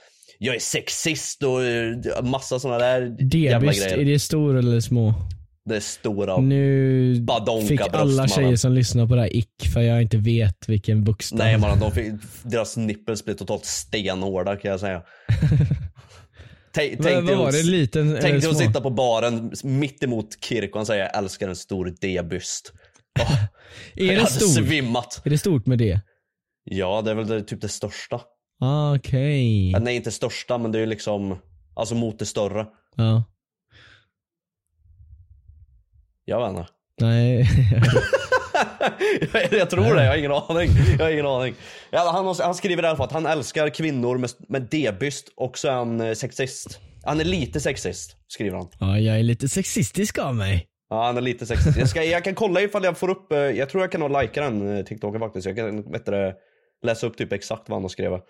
jag 0.41 0.55
är 0.55 0.59
sexist 0.59 1.43
och 1.43 1.63
eh, 1.63 2.23
massa 2.23 2.59
sådana 2.59 2.79
där 2.79 3.01
jävla 3.35 3.59
D-byst, 3.59 3.83
grejer. 3.85 3.97
är 3.97 4.05
det 4.05 4.19
stor 4.19 4.57
eller 4.57 4.79
små? 4.79 5.13
Det 5.65 5.75
är 5.75 5.79
stora. 5.79 6.37
Nu 6.37 7.15
Badonka 7.21 7.67
fick 7.67 7.77
bröst, 7.79 7.93
alla 7.95 8.11
mannen. 8.13 8.27
tjejer 8.29 8.55
som 8.55 8.71
lyssnar 8.73 9.07
på 9.07 9.15
det 9.15 9.21
här 9.21 9.35
ick 9.35 9.69
för 9.73 9.81
jag 9.81 10.01
inte 10.01 10.17
vet 10.17 10.69
vilken 10.69 11.03
bokstav. 11.03 11.37
Nej 11.39 11.57
mannen, 11.57 11.79
de 11.79 11.91
fick, 11.91 12.13
deras 12.43 12.77
nipples 12.77 13.25
blir 13.25 13.35
totalt 13.35 13.65
stenhårda 13.65 14.55
kan 14.55 14.71
jag 14.71 14.79
säga. 14.79 15.01
Tänk, 16.73 17.03
dig 17.03 17.15
att- 17.17 17.51
det, 17.51 17.63
liten 17.63 18.09
eller 18.09 18.21
Tänk 18.21 18.41
dig 18.41 18.49
att 18.49 18.57
små? 18.57 18.67
sitta 18.67 18.81
på 18.81 18.89
baren 18.89 19.51
mitt 19.63 20.03
emot 20.03 20.27
Kirk 20.45 20.69
och 20.71 20.79
han 20.79 20.85
säger 20.85 21.03
jag 21.03 21.17
älskar 21.17 21.47
en 21.47 21.55
stor 21.55 21.93
D-byst. 22.01 22.73
Oh, 23.19 23.31
Är 23.95 24.05
jag 24.05 24.15
det 24.15 24.19
hade 24.21 24.31
stort? 24.31 24.65
svimmat. 24.65 25.21
Är 25.25 25.29
det 25.29 25.37
stort 25.37 25.65
med 25.65 25.77
det? 25.77 25.99
Ja, 26.63 27.01
det 27.01 27.11
är 27.11 27.15
väl 27.15 27.27
det, 27.27 27.43
typ 27.43 27.61
det 27.61 27.69
största. 27.69 28.21
Ah, 28.59 28.95
Okej. 28.95 29.71
Ja, 29.71 29.79
Nej, 29.79 29.95
inte 29.95 30.11
största, 30.11 30.57
men 30.57 30.71
det 30.71 30.77
är 30.77 30.79
ju 30.79 30.85
liksom, 30.85 31.37
alltså 31.73 31.95
mot 31.95 32.19
det 32.19 32.25
större. 32.25 32.67
Ja. 32.95 33.23
Jag 36.25 36.41
vet 36.41 36.49
inte. 36.49 36.71
Nej. 37.01 37.47
jag 39.51 39.69
tror 39.69 39.95
det, 39.95 40.03
jag 40.03 40.11
har 40.11 40.17
ingen 40.17 40.31
aning. 40.31 40.69
Jag 40.97 41.05
har 41.05 41.11
ingen 41.11 41.25
aning. 41.25 41.53
Ja, 41.91 42.11
han, 42.13 42.35
han 42.39 42.55
skriver 42.55 42.83
i 42.83 42.87
alla 42.87 42.97
fall 42.97 43.05
att 43.05 43.11
han 43.13 43.25
älskar 43.25 43.69
kvinnor 43.69 44.17
med, 44.17 44.29
med 44.47 44.61
D-byst 44.61 45.29
och 45.35 45.57
så 45.57 45.67
är 45.67 45.71
han 45.71 46.01
eh, 46.01 46.13
sexist. 46.13 46.79
Han 47.03 47.19
är 47.19 47.23
lite 47.25 47.59
sexist, 47.59 48.15
skriver 48.27 48.57
han. 48.57 48.67
ja, 48.79 48.99
jag 48.99 49.19
är 49.19 49.23
lite 49.23 49.49
sexistisk 49.49 50.17
av 50.17 50.35
mig. 50.35 50.65
Ja, 50.89 51.05
han 51.05 51.17
är 51.17 51.21
lite 51.21 51.45
sexist. 51.45 51.77
Jag, 51.77 51.89
ska, 51.89 52.03
jag 52.03 52.23
kan 52.23 52.35
kolla 52.35 52.61
ifall 52.61 52.83
jag 52.83 52.97
får 52.97 53.09
upp, 53.09 53.31
eh, 53.31 53.37
jag 53.39 53.69
tror 53.69 53.83
jag 53.83 53.91
kan 53.91 54.01
nog 54.01 54.21
likea 54.21 54.43
den 54.43 54.77
eh, 54.77 54.85
TikToken 54.85 55.19
faktiskt. 55.19 55.45
Jag 55.47 55.55
kan 55.55 55.91
vet 55.91 56.05
du, 56.05 56.33
läsa 56.83 57.07
upp 57.07 57.17
typ 57.17 57.33
exakt 57.33 57.69
vad 57.69 57.75
han 57.75 57.83
har 57.83 57.89
skrivit. 57.89 58.21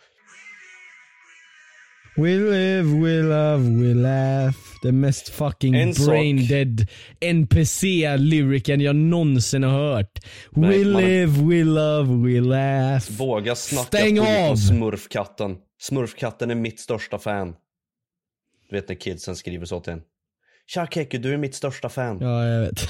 We 2.18 2.36
live, 2.38 2.84
we 3.02 3.22
love, 3.22 3.64
we 3.70 3.94
laugh. 3.94 4.56
Den 4.84 5.00
mest 5.00 5.30
fucking 5.30 5.76
En 5.76 5.94
sak. 5.96 6.06
brain 6.08 6.48
dead 6.48 6.88
NPC-lyriken 7.22 8.82
jag 8.82 8.96
någonsin 8.96 9.64
har 9.64 9.72
hört. 9.96 10.20
Nej, 10.52 10.70
we 10.84 10.84
live, 11.02 11.44
we 11.50 11.64
love, 11.64 12.28
we 12.30 12.42
laugh. 12.42 13.12
Våga 13.12 13.56
snacka 13.56 13.88
Stäng 13.88 14.20
skit 14.20 14.50
av! 14.52 14.56
smurfkatten. 14.56 15.56
Smurfkatten 15.82 16.52
är 16.52 16.56
mitt 16.56 16.80
största 16.80 17.20
fan. 17.20 17.54
Du 18.70 18.76
vet 18.76 18.90
när 18.90 18.96
kidsen 18.96 19.36
skriver 19.36 19.66
så 19.66 19.80
till 19.80 19.94
en. 19.94 20.02
Tja 20.68 20.88
Keku, 20.92 21.18
du 21.18 21.34
är 21.34 21.38
mitt 21.38 21.56
största 21.56 21.90
fan. 21.90 22.18
Ja, 22.22 22.48
jag 22.48 22.62
vet. 22.62 22.80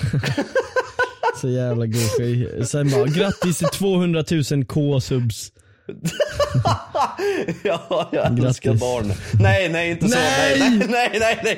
Så 1.41 1.49
jävla 1.49 1.85
goofy. 1.85 2.47
Sen 2.65 2.89
bara, 2.91 3.05
grattis 3.05 3.57
till 3.57 3.67
200 3.67 4.23
000 4.51 4.65
K-subs. 4.65 5.51
ja, 7.63 8.09
jag 8.11 8.39
älskar 8.39 8.69
Grattis. 8.69 8.81
barn. 8.81 9.11
Nej, 9.41 9.69
nej, 9.69 9.91
inte 9.91 10.07
så. 10.09 10.15
Nej, 10.19 10.59
Nej! 10.59 10.77
nej, 10.77 10.87
nej, 10.89 11.19
nej, 11.19 11.39
nej. 11.43 11.57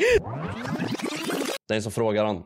Det 1.68 1.74
är 1.74 1.76
en 1.76 1.84
som 1.84 1.92
frågar 1.92 2.26
han. 2.26 2.44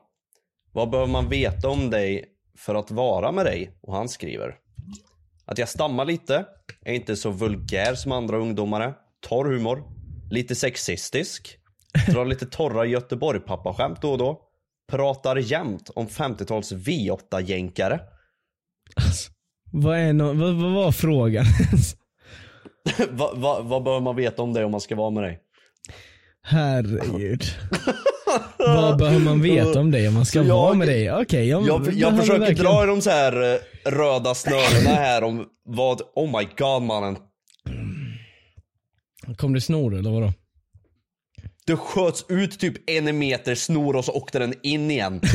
Vad 0.74 0.90
behöver 0.90 1.12
man 1.12 1.30
veta 1.30 1.70
om 1.70 1.90
dig 1.90 2.26
för 2.58 2.76
att 2.76 2.92
vara 2.92 3.32
med 3.32 3.46
dig? 3.46 3.72
Och 3.82 3.94
han 3.96 4.10
skriver. 4.10 4.56
Att 5.46 5.58
jag 5.58 5.70
stammar 5.70 6.06
lite, 6.06 6.46
är 6.86 6.94
inte 6.94 7.16
så 7.16 7.30
vulgär 7.30 7.96
som 7.96 8.12
andra 8.12 8.38
ungdomar 8.38 8.82
är. 8.82 8.94
Torr 9.28 9.46
humor. 9.46 9.84
Lite 10.32 10.56
sexistisk. 10.56 11.58
Drar 12.08 12.26
lite 12.26 12.46
torra 12.46 12.86
Göteborg 12.86 13.40
pappaskämt 13.40 14.02
då 14.02 14.12
och 14.12 14.18
då. 14.18 14.42
Pratar 14.92 15.36
jämt 15.36 15.90
om 15.96 16.08
50-tals 16.08 16.72
V8-jänkare. 16.74 18.00
Vad, 19.72 19.98
är 20.00 20.14
no- 20.14 20.40
vad, 20.40 20.56
vad 20.56 20.72
var 20.74 20.92
frågan? 20.92 21.46
Vad 23.10 23.38
va, 23.38 23.60
vad 23.62 23.84
behöver 23.84 24.02
man 24.02 24.16
veta 24.16 24.42
om 24.42 24.54
dig 24.54 24.66
om 24.66 24.72
man 24.72 24.82
ska 24.82 24.96
vara 24.96 25.10
med 25.10 25.24
dig? 25.24 25.40
Herregud. 26.44 27.44
vad 28.58 28.98
behöver 28.98 29.20
man 29.26 29.42
veta 29.42 29.80
om 29.80 29.92
dig 29.92 30.08
om 30.08 30.14
man 30.14 30.26
ska 30.26 30.40
jag- 30.44 30.56
vara 30.56 30.74
med 30.74 30.88
dig? 30.88 31.12
Okej, 31.14 31.48
jag, 31.50 31.68
Jag, 31.68 31.70
jag 31.76 31.84
behöver 31.96 32.18
försöker 32.18 32.40
verkligen- 32.40 32.64
dra 32.72 32.84
i 32.84 32.88
de 32.88 33.02
så 33.02 33.10
här 33.10 33.54
eh, 33.54 33.60
röda 33.92 34.36
snörena 34.36 34.90
här 34.90 35.24
om 35.24 35.46
vad, 35.66 36.02
oh 36.16 36.38
my 36.40 36.48
god 36.58 36.82
mannen. 36.84 37.18
Kom 39.38 39.54
det 39.54 39.62
snor 39.62 39.96
eller 39.96 40.12
vadå? 40.12 40.34
Det 41.66 41.76
sköts 41.76 42.26
ut 42.30 42.60
typ 42.60 42.90
en 42.90 43.18
meter 43.18 43.56
snor 43.56 43.96
och 43.96 44.06
så 44.06 44.12
åkte 44.12 44.40
den 44.40 44.54
in 44.64 44.92
igen. 44.92 45.22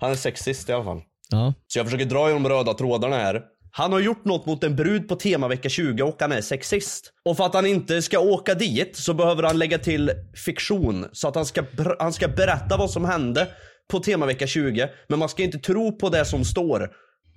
Han 0.00 0.10
är 0.10 0.14
sexist 0.14 0.68
i 0.68 0.72
alla 0.72 0.84
fall. 0.84 1.00
Ja. 1.30 1.54
Så 1.66 1.78
jag 1.78 1.86
försöker 1.86 2.04
dra 2.04 2.30
i 2.30 2.32
de 2.32 2.48
röda 2.48 2.74
trådarna 2.74 3.16
här. 3.16 3.42
Han 3.70 3.92
har 3.92 4.00
gjort 4.00 4.24
något 4.24 4.46
mot 4.46 4.64
en 4.64 4.76
brud 4.76 5.08
på 5.08 5.16
temavecka 5.16 5.68
20 5.68 6.02
och 6.02 6.16
han 6.20 6.32
är 6.32 6.40
sexist. 6.40 7.12
Och 7.24 7.36
för 7.36 7.44
att 7.44 7.54
han 7.54 7.66
inte 7.66 8.02
ska 8.02 8.18
åka 8.18 8.54
dit 8.54 8.96
så 8.96 9.14
behöver 9.14 9.42
han 9.42 9.58
lägga 9.58 9.78
till 9.78 10.10
fiktion. 10.44 11.06
Så 11.12 11.28
att 11.28 11.34
han 11.34 11.46
ska, 11.46 11.64
han 11.98 12.12
ska 12.12 12.28
berätta 12.28 12.76
vad 12.76 12.90
som 12.90 13.04
hände 13.04 13.48
på 13.90 13.98
temavecka 13.98 14.46
20. 14.46 14.88
Men 15.08 15.18
man 15.18 15.28
ska 15.28 15.42
inte 15.42 15.58
tro 15.58 15.98
på 15.98 16.08
det 16.08 16.24
som 16.24 16.44
står. 16.44 16.90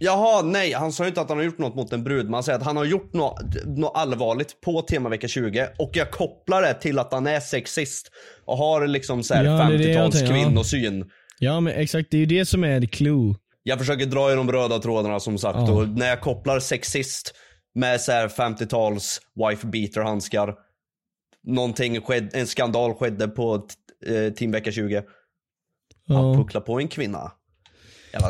Jaha, 0.04 0.42
nej, 0.42 0.74
han 0.74 0.92
sa 0.92 1.04
ju 1.04 1.08
inte 1.10 1.22
att 1.22 1.30
han 1.30 1.38
har 1.38 1.46
gjort 1.46 1.58
något 1.58 1.76
mot 1.76 1.94
en 1.94 2.04
brud. 2.04 2.30
Man 2.30 2.44
säger 2.44 2.60
att 2.60 2.66
han 2.66 2.78
har 2.78 2.86
gjort 2.86 3.14
något, 3.14 3.42
något 3.66 3.92
allvarligt 3.96 4.62
på 4.62 4.82
temavecka 4.82 5.28
20. 5.28 5.70
Och 5.80 5.92
jag 5.94 6.12
kopplar 6.12 6.62
det 6.62 6.74
till 6.74 7.00
att 7.00 7.14
han 7.14 7.28
är 7.28 7.40
sexist. 7.40 8.12
Och 8.46 8.58
har 8.58 8.88
liksom 8.88 9.24
så 9.24 9.34
här 9.34 9.44
Ja, 9.44 9.52
det 9.52 9.74
är 9.74 9.78
det 9.78 9.84
jag 9.84 9.98
50-tals 9.98 10.20
tänker, 10.20 10.36
ja. 10.36 10.44
kvinnosyn. 10.44 11.06
Ja 11.40 11.60
men 11.60 11.74
exakt, 11.74 12.12
det 12.12 12.18
är 12.18 12.20
ju 12.20 12.26
det 12.26 12.46
som 12.46 12.64
är 12.64 12.82
the 12.82 12.88
clue. 12.88 13.36
Jag 13.63 13.80
försöker 13.80 14.06
dra 14.06 14.32
i 14.32 14.36
de 14.36 14.51
röda 14.51 14.80
trådarna 14.80 15.20
som 15.20 15.38
sagt 15.38 15.58
Ja. 15.60 15.72
och 15.74 15.88
när 15.89 16.08
jag 16.08 16.22
kopplar 16.22 16.60
sexist 16.60 17.34
med 17.75 18.01
så 18.01 18.12
här 18.12 18.27
50-tals 18.27 19.22
wife 19.36 19.68
beater 19.68 20.01
handskar. 20.01 20.56
Någonting 21.44 22.01
skedde, 22.01 22.39
en 22.39 22.48
skandal 22.48 22.94
skedde 22.94 23.27
på 23.27 23.68
eh, 24.06 24.34
Team 24.34 24.51
vecka 24.51 24.72
20. 24.72 25.03
Han 26.08 26.27
Ja. 26.32 26.36
pucklar 26.36 26.62
på 26.62 26.80
en 26.80 26.88
kvinna. 26.88 27.32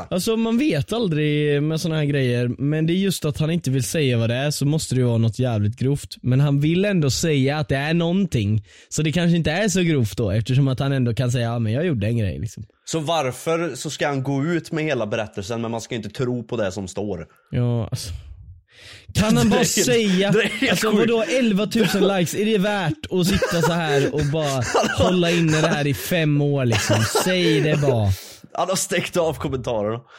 Alltså 0.10 0.38
man 0.38 0.58
vet 0.58 0.94
aldrig 0.94 1.64
med 1.64 1.82
såna 1.82 1.96
här 1.96 2.06
grejer, 2.06 2.48
men 2.58 2.88
det 2.88 2.94
är 2.94 2.96
just 2.96 3.26
att 3.26 3.38
han 3.38 3.52
inte 3.52 3.72
vill 3.72 3.84
säga 3.84 4.18
vad 4.18 4.30
det 4.30 4.36
är 4.36 4.52
så 4.52 4.66
måste 4.66 4.96
det 4.96 5.02
ju 5.02 5.08
vara 5.08 5.18
något 5.18 5.40
jävligt 5.40 5.76
grovt. 5.80 6.16
Men 6.22 6.40
han 6.40 6.60
vill 6.60 6.86
ändå 6.86 7.10
säga 7.10 7.58
att 7.58 7.70
det 7.70 7.76
är 7.76 7.94
någonting. 7.94 8.66
Så 8.90 9.02
det 9.02 9.12
kanske 9.12 9.38
inte 9.38 9.52
är 9.52 9.70
så 9.70 9.82
grovt 9.82 10.18
då 10.18 10.32
eftersom 10.32 10.68
att 10.68 10.80
han 10.80 10.92
ändå 10.92 11.14
kan 11.14 11.32
säga 11.32 11.46
ja 11.46 11.60
men 11.60 11.74
jag 11.74 11.86
gjorde 11.86 12.08
en 12.08 12.18
grej 12.18 12.40
liksom. 12.40 12.64
Så 12.86 13.00
varför 13.00 13.76
så 13.76 13.90
ska 13.90 14.08
han 14.08 14.24
gå 14.24 14.44
ut 14.44 14.72
med 14.72 14.84
hela 14.84 15.08
berättelsen 15.08 15.62
men 15.62 15.72
man 15.72 15.82
ska 15.82 15.96
inte 15.96 16.10
tro 16.10 16.44
på 16.44 16.58
det 16.58 16.72
som 16.72 16.88
står? 16.88 17.26
Ja 17.52 17.88
alltså. 17.92 18.14
Kan 19.14 19.38
han 19.38 19.48
är 19.48 19.52
bara 19.52 19.66
säga, 19.66 20.34
alltså 20.70 20.92
vadå 20.92 21.24
11 21.24 21.68
000 21.96 22.18
likes, 22.18 22.36
är 22.36 22.46
det 22.46 22.58
värt 22.58 23.06
att 23.12 23.28
sitta 23.28 23.62
så 23.62 23.74
här 23.74 24.14
och 24.16 24.26
bara 24.34 24.64
hålla 24.98 25.32
inne 25.32 25.62
det 25.62 25.68
här 25.68 25.88
i 25.88 25.94
fem 25.94 26.42
år 26.42 26.66
liksom? 26.66 27.04
Säg 27.24 27.62
det 27.62 27.82
bara. 27.82 28.10
Han 28.54 28.70
har 28.70 28.76
stängt 28.76 29.18
av 29.18 29.34
kommentarerna. 29.34 30.02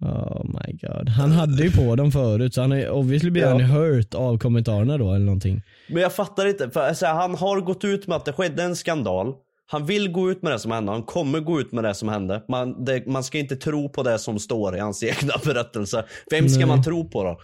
Oh 0.00 0.44
my 0.44 0.72
god. 0.72 1.08
Han 1.08 1.30
hade 1.32 1.62
ju 1.62 1.72
på 1.72 1.96
dem 1.96 2.12
förut 2.12 2.54
så 2.54 2.60
han 2.60 2.72
är 2.72 2.90
obviously 2.90 3.30
blir 3.30 3.42
Ja. 3.42 3.48
han 3.48 3.60
hurt 3.60 4.14
av 4.14 4.38
kommentarerna 4.38 4.98
då 4.98 5.12
eller 5.14 5.24
någonting. 5.24 5.62
Men 5.88 6.02
jag 6.02 6.12
fattar 6.14 6.46
inte, 6.46 6.70
för 6.70 6.88
alltså, 6.88 7.06
han 7.06 7.34
har 7.34 7.60
gått 7.60 7.84
ut 7.84 8.06
med 8.06 8.16
att 8.16 8.24
det 8.24 8.32
skedde 8.32 8.62
en 8.62 8.76
skandal. 8.76 9.34
Han 9.66 9.86
vill 9.86 10.12
gå 10.12 10.30
ut 10.30 10.42
med 10.42 10.52
det 10.52 10.58
som 10.58 10.70
hände, 10.70 10.92
han 10.92 11.02
kommer 11.02 11.40
gå 11.40 11.60
ut 11.60 11.72
med 11.72 11.84
det 11.84 11.94
som 11.94 12.08
hände. 12.08 12.42
Man, 12.48 12.84
det, 12.84 13.06
man 13.06 13.24
ska 13.24 13.38
inte 13.38 13.56
tro 13.56 13.88
på 13.88 14.02
det 14.02 14.18
som 14.18 14.38
står 14.38 14.76
i 14.76 14.80
hans 14.80 15.02
egna 15.02 15.34
berättelse. 15.44 16.04
Vem 16.30 16.48
ska 16.48 16.58
Nej. 16.58 16.68
man 16.68 16.82
tro 16.82 17.10
på 17.10 17.24
då? 17.24 17.40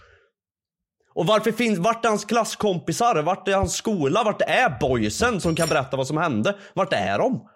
Och 1.15 1.25
varför 1.25 1.51
finns, 1.51 1.79
vart 1.79 2.05
är 2.05 2.09
hans 2.09 2.25
klasskompisar? 2.25 3.21
Vart 3.23 3.47
är 3.47 3.55
hans 3.55 3.73
skola? 3.73 4.23
Vart 4.23 4.41
är 4.41 4.79
boysen 4.79 5.41
som 5.41 5.55
kan 5.55 5.69
berätta 5.69 5.97
vad 5.97 6.07
som 6.07 6.17
hände? 6.17 6.55
Vart 6.73 6.93
är 6.93 7.17
de? 7.17 7.47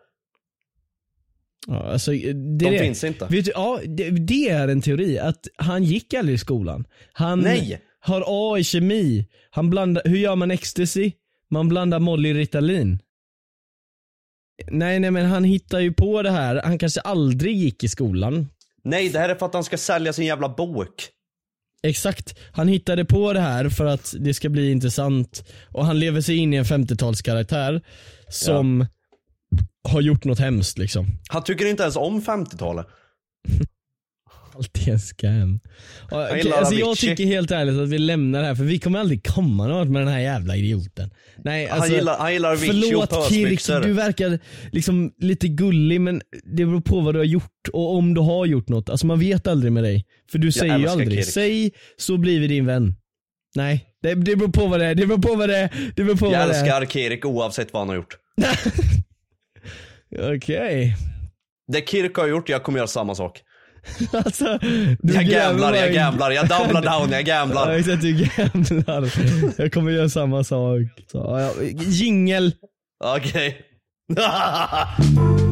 Ja, 1.67 1.91
alltså, 1.91 2.11
det 2.11 2.17
är 2.29 2.33
De 2.33 2.69
det. 2.71 2.79
finns 2.79 3.03
inte. 3.03 3.27
Vet 3.29 3.45
du, 3.45 3.51
ja, 3.55 3.79
det, 3.85 4.09
det 4.09 4.49
är 4.49 4.67
en 4.67 4.81
teori, 4.81 5.19
att 5.19 5.47
han 5.55 5.83
gick 5.83 6.13
aldrig 6.13 6.35
i 6.35 6.37
skolan. 6.37 6.85
Han 7.13 7.39
Nej. 7.39 7.81
har 7.99 8.23
A 8.27 8.57
i 8.59 8.63
kemi. 8.63 9.25
Han 9.49 9.69
blandar, 9.69 10.01
hur 10.05 10.17
gör 10.17 10.35
man 10.35 10.51
ecstasy? 10.51 11.11
Man 11.49 11.69
blandar 11.69 11.99
Molly 11.99 12.33
Ritalin. 12.33 12.99
Nej 14.71 14.99
nej 14.99 15.11
men 15.11 15.25
han 15.25 15.43
hittar 15.43 15.79
ju 15.79 15.93
på 15.93 16.21
det 16.21 16.31
här, 16.31 16.61
han 16.63 16.77
kanske 16.79 17.01
aldrig 17.01 17.55
gick 17.55 17.83
i 17.83 17.87
skolan. 17.87 18.47
Nej, 18.83 19.09
det 19.09 19.19
här 19.19 19.29
är 19.29 19.35
för 19.35 19.45
att 19.45 19.53
han 19.53 19.63
ska 19.63 19.77
sälja 19.77 20.13
sin 20.13 20.25
jävla 20.25 20.49
bok. 20.49 21.09
Exakt, 21.83 22.39
han 22.51 22.67
hittade 22.67 23.05
på 23.05 23.33
det 23.33 23.39
här 23.39 23.69
för 23.69 23.85
att 23.85 24.13
det 24.19 24.33
ska 24.33 24.49
bli 24.49 24.71
intressant 24.71 25.43
och 25.71 25.85
han 25.85 25.99
lever 25.99 26.21
sig 26.21 26.35
in 26.37 26.53
i 26.53 26.57
en 26.57 26.63
50-talskaraktär 26.63 27.81
som 28.29 28.85
har 29.89 30.01
gjort 30.01 30.23
något 30.23 30.39
hemskt 30.39 30.77
liksom. 30.77 31.07
Han 31.29 31.43
tycker 31.43 31.65
inte 31.65 31.83
ens 31.83 31.95
om 31.95 32.21
50-talet. 32.21 32.87
Allt 34.55 34.87
är 34.87 34.91
en 34.91 34.99
scam. 34.99 35.59
Gillar 36.37 36.57
alltså 36.57 36.73
jag 36.73 36.97
tycker 36.97 37.25
helt 37.25 37.51
ärligt 37.51 37.79
att 37.79 37.89
vi 37.89 37.97
lämnar 37.99 38.41
det 38.41 38.47
här 38.47 38.55
för 38.55 38.63
vi 38.63 38.79
kommer 38.79 38.99
aldrig 38.99 39.23
komma 39.27 39.67
något 39.67 39.87
med 39.87 40.01
den 40.01 40.07
här 40.13 40.19
jävla 40.19 40.55
idioten. 40.55 41.09
Nej, 41.37 41.67
Han 41.67 41.79
alltså, 41.79 41.95
gillar- 41.95 42.17
han 42.17 42.33
gillar 42.33 42.51
Avicii 42.51 42.95
och 42.95 43.09
Förlåt 43.09 43.29
Kirk, 43.29 43.83
du 43.83 43.93
verkar 43.93 44.39
liksom 44.71 45.11
lite 45.17 45.47
gullig 45.47 46.01
men 46.01 46.21
det 46.43 46.65
beror 46.65 46.81
på 46.81 46.99
vad 46.99 47.15
du 47.15 47.19
har 47.19 47.25
gjort 47.25 47.67
och 47.73 47.95
om 47.95 48.13
du 48.13 48.21
har 48.21 48.45
gjort 48.45 48.69
något. 48.69 48.89
Alltså 48.89 49.05
man 49.07 49.19
vet 49.19 49.47
aldrig 49.47 49.71
med 49.71 49.83
dig. 49.83 50.05
För 50.31 50.37
du 50.39 50.51
säger 50.51 50.77
ju 50.77 50.83
älskar 50.83 50.91
aldrig, 50.91 51.11
Kirk. 51.23 51.25
säg 51.33 51.71
så 51.97 52.17
blir 52.17 52.39
vi 52.39 52.47
din 52.47 52.65
vän. 52.65 52.95
Nej, 53.55 53.85
det, 54.01 54.15
det 54.15 54.35
beror 54.35 54.51
på 54.51 54.67
vad 54.67 54.79
det 54.79 54.85
är, 54.85 54.95
det 54.95 55.05
beror 55.07 55.21
på 55.21 55.35
vad 55.35 55.49
det 55.49 55.57
är, 55.57 55.69
det 55.95 56.03
beror 56.03 56.15
på 56.17 56.25
Jag 56.25 56.39
vad 56.39 56.49
det 56.49 56.55
är. 56.55 56.63
älskar 56.63 56.85
Kirik 56.85 57.25
oavsett 57.25 57.73
vad 57.73 57.81
han 57.81 57.89
har 57.89 57.95
gjort. 57.95 58.17
Okej. 60.15 60.95
Det 61.71 61.89
Kirk 61.89 62.17
har 62.17 62.27
gjort, 62.27 62.49
jag 62.49 62.63
kommer 62.63 62.79
göra 62.79 62.87
samma 62.87 63.15
sak. 63.15 63.41
Alltså, 64.13 64.57
du 65.01 65.13
Jag 65.13 65.25
gamblar, 65.25 65.73
jag 65.73 65.93
gamblar, 65.93 66.31
jag 66.31 66.47
doublar 66.47 66.81
down, 66.81 67.11
jag 67.11 67.21
Ja, 67.27 67.35
gamblar. 67.35 67.71
exakt, 67.71 68.01
du 68.01 68.11
gamblar. 68.13 69.11
Jag 69.61 69.73
kommer 69.73 69.91
göra 69.91 70.09
samma 70.09 70.43
sak. 70.43 70.81
Så, 71.11 71.17
ja, 71.17 71.51
jingel. 71.81 72.51
Okej. 73.03 73.61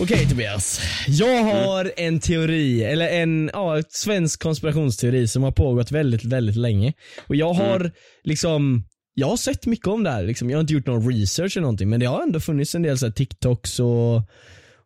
Okej 0.00 0.28
Tobias. 0.28 0.80
Jag 1.08 1.42
har 1.44 1.92
en 1.96 2.20
teori, 2.20 2.84
eller 2.84 3.08
en 3.08 3.50
ja, 3.52 3.82
svensk 3.88 4.42
konspirationsteori 4.42 5.28
som 5.28 5.42
har 5.42 5.52
pågått 5.52 5.90
väldigt, 5.90 6.24
väldigt 6.24 6.56
länge. 6.56 6.92
Och 7.26 7.36
jag 7.36 7.52
har 7.52 7.90
liksom 8.24 8.84
jag 9.18 9.26
har 9.26 9.36
sett 9.36 9.66
mycket 9.66 9.86
om 9.86 10.02
det 10.04 10.10
här, 10.10 10.22
liksom. 10.22 10.50
jag 10.50 10.56
har 10.56 10.60
inte 10.60 10.72
gjort 10.74 10.86
någon 10.86 11.10
research 11.12 11.56
eller 11.56 11.62
någonting 11.62 11.88
men 11.88 12.00
det 12.00 12.06
har 12.06 12.22
ändå 12.22 12.40
funnits 12.40 12.74
en 12.74 12.82
del 12.82 12.98
så 12.98 13.10
TikToks 13.10 13.80
och, 13.80 14.22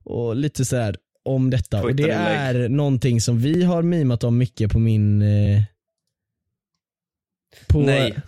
och 0.05 0.37
lite 0.37 0.65
så 0.65 0.77
här 0.77 0.97
om 1.25 1.51
detta. 1.51 1.83
Och 1.83 1.95
det 1.95 2.11
är 2.11 2.69
någonting 2.69 3.21
som 3.21 3.39
vi 3.39 3.63
har 3.65 3.83
mimat 3.83 4.25
om 4.25 4.39
mycket 4.39 4.73
på 4.73 4.79
min... 4.79 5.23
Eh, 5.23 5.63
på, 7.69 7.81
Nej. 7.81 8.21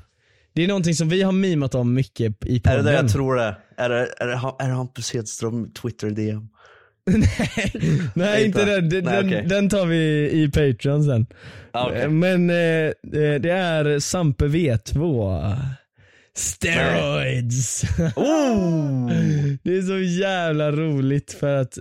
Det 0.53 0.65
är 0.65 0.69
någonting 0.69 0.95
som 0.95 1.09
vi 1.09 1.23
har 1.23 1.33
mimat 1.33 1.75
om 1.75 1.95
mycket 1.95 2.47
i 2.47 2.57
Är 2.57 2.61
podden. 2.61 2.85
det 2.85 2.91
det 2.91 2.97
jag 2.97 3.11
tror 3.11 3.35
det 3.37 3.43
är? 3.43 3.59
Är 3.77 3.89
det, 3.89 4.09
är 4.19 4.27
det, 4.27 4.35
är 4.59 4.69
det 4.69 4.75
Hampus 4.75 5.13
Hedström 5.15 5.73
Twitter 5.73 6.11
DM? 6.11 6.49
Nej 8.15 8.45
inte 8.45 8.61
Inte? 8.61 8.65
den, 8.65 8.89
den, 8.89 9.05
Nej, 9.05 9.25
okej. 9.27 9.47
den 9.49 9.69
tar 9.69 9.87
vi 9.87 10.31
i 10.31 10.49
Patreon 10.49 11.05
sen. 11.05 11.27
Ah, 11.71 11.87
okej. 11.87 12.03
Eh, 12.03 12.11
Men 12.11 12.51
eh, 12.51 12.57
eh, 12.57 13.41
det 13.41 13.51
är 13.51 13.99
Sampe 13.99 14.45
V2. 14.45 15.57
Steroids. 16.37 17.85
Oh! 18.17 19.07
det 19.63 19.77
är 19.77 19.83
så 19.83 19.99
jävla 19.99 20.73
roligt 20.73 21.33
för 21.33 21.57
att, 21.57 21.79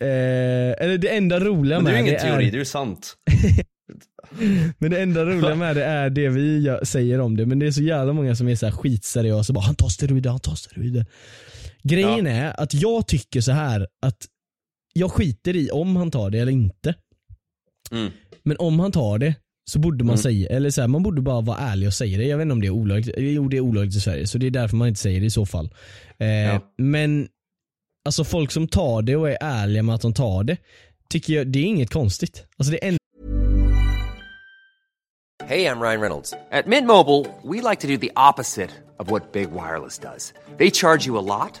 eh, 0.00 0.84
eller 0.84 0.98
det 0.98 1.16
enda 1.16 1.40
roliga 1.40 1.80
Men 1.80 1.84
det 1.84 1.90
är 1.90 1.92
med 1.92 2.02
ju 2.02 2.08
ingen 2.08 2.14
det 2.14 2.30
teori, 2.30 2.46
är, 2.46 2.50
det 2.50 2.56
är 2.56 2.58
ju 2.58 2.64
sant. 2.64 3.16
men 4.78 4.90
det 4.90 5.02
enda 5.02 5.24
roliga 5.24 5.54
med 5.64 5.76
det 5.76 5.84
är 5.84 6.10
det 6.10 6.28
vi 6.28 6.78
säger 6.82 7.20
om 7.20 7.36
det. 7.36 7.46
Men 7.46 7.58
det 7.58 7.66
är 7.66 7.70
så 7.70 7.82
jävla 7.82 8.12
många 8.12 8.36
som 8.36 8.48
är 8.48 8.56
så 8.56 8.66
här 8.66 8.72
skitseriösa 8.72 9.50
och 9.50 9.54
bara 9.54 9.64
han 9.64 9.74
tar 9.74 9.88
steroider, 9.88 10.30
han 10.30 10.40
tar 10.40 10.54
steroider. 10.54 11.06
Grejen 11.82 12.26
är 12.26 12.60
att 12.60 12.74
jag 12.74 13.06
tycker 13.06 13.40
så 13.40 13.52
här 13.52 13.86
att 14.06 14.26
jag 14.92 15.12
skiter 15.12 15.56
i 15.56 15.70
om 15.70 15.96
han 15.96 16.10
tar 16.10 16.30
det 16.30 16.38
eller 16.38 16.52
inte. 16.52 16.94
Mm. 17.90 18.12
Men 18.42 18.56
om 18.58 18.80
han 18.80 18.92
tar 18.92 19.18
det 19.18 19.34
så 19.70 19.78
borde 19.78 20.04
man 20.04 20.14
Mm. 20.14 20.22
säga, 20.22 20.48
eller 20.48 20.70
så 20.70 20.80
här, 20.80 20.88
man 20.88 21.02
borde 21.02 21.22
bara 21.22 21.40
vara 21.40 21.58
ärlig 21.58 21.88
och 21.88 21.94
säga 21.94 22.18
det. 22.18 22.24
Jag 22.24 22.36
vet 22.36 22.42
inte 22.42 22.52
om 22.52 22.60
det 22.60 22.66
är 22.66 22.70
olagligt, 22.70 23.14
jo 23.18 23.48
det 23.48 23.56
är 23.56 23.60
olagligt 23.60 23.96
i 23.96 24.00
Sverige 24.00 24.26
så 24.26 24.38
det 24.38 24.46
är 24.46 24.50
därför 24.50 24.76
man 24.76 24.88
inte 24.88 25.00
säger 25.00 25.20
det 25.20 25.26
i 25.26 25.30
så 25.30 25.46
fall. 25.46 25.70
Eh, 26.18 26.26
Ja. 26.28 26.60
Men 26.78 27.28
alltså 28.06 28.24
folk 28.24 28.50
som 28.50 28.68
tar 28.68 29.02
det 29.02 29.16
och 29.16 29.30
är 29.30 29.38
ärliga 29.40 29.82
med 29.82 29.94
att 29.94 30.00
de 30.02 30.14
tar 30.14 30.44
det, 30.44 30.56
tycker 31.10 31.32
jag, 31.32 31.46
det 31.46 31.58
är 31.58 31.64
inget 31.64 31.90
konstigt. 31.90 32.44
Alltså 32.58 32.72
det 32.72 32.84
är 32.84 32.88
en 32.88 32.96
Hey, 35.46 35.66
I'm 35.66 35.80
Ryan 35.80 36.00
Reynolds. 36.00 36.34
At 36.50 36.66
Mint 36.66 36.86
Mobile, 36.86 37.26
we 37.42 37.60
like 37.70 37.80
to 37.82 37.86
do 37.88 37.96
the 37.98 38.10
opposite 38.16 38.70
of 38.98 39.10
what 39.10 39.32
Big 39.32 39.48
Wireless 39.50 39.98
does. 39.98 40.32
They 40.58 40.70
charge 40.70 41.06
you 41.06 41.18
a 41.18 41.20
lot, 41.22 41.60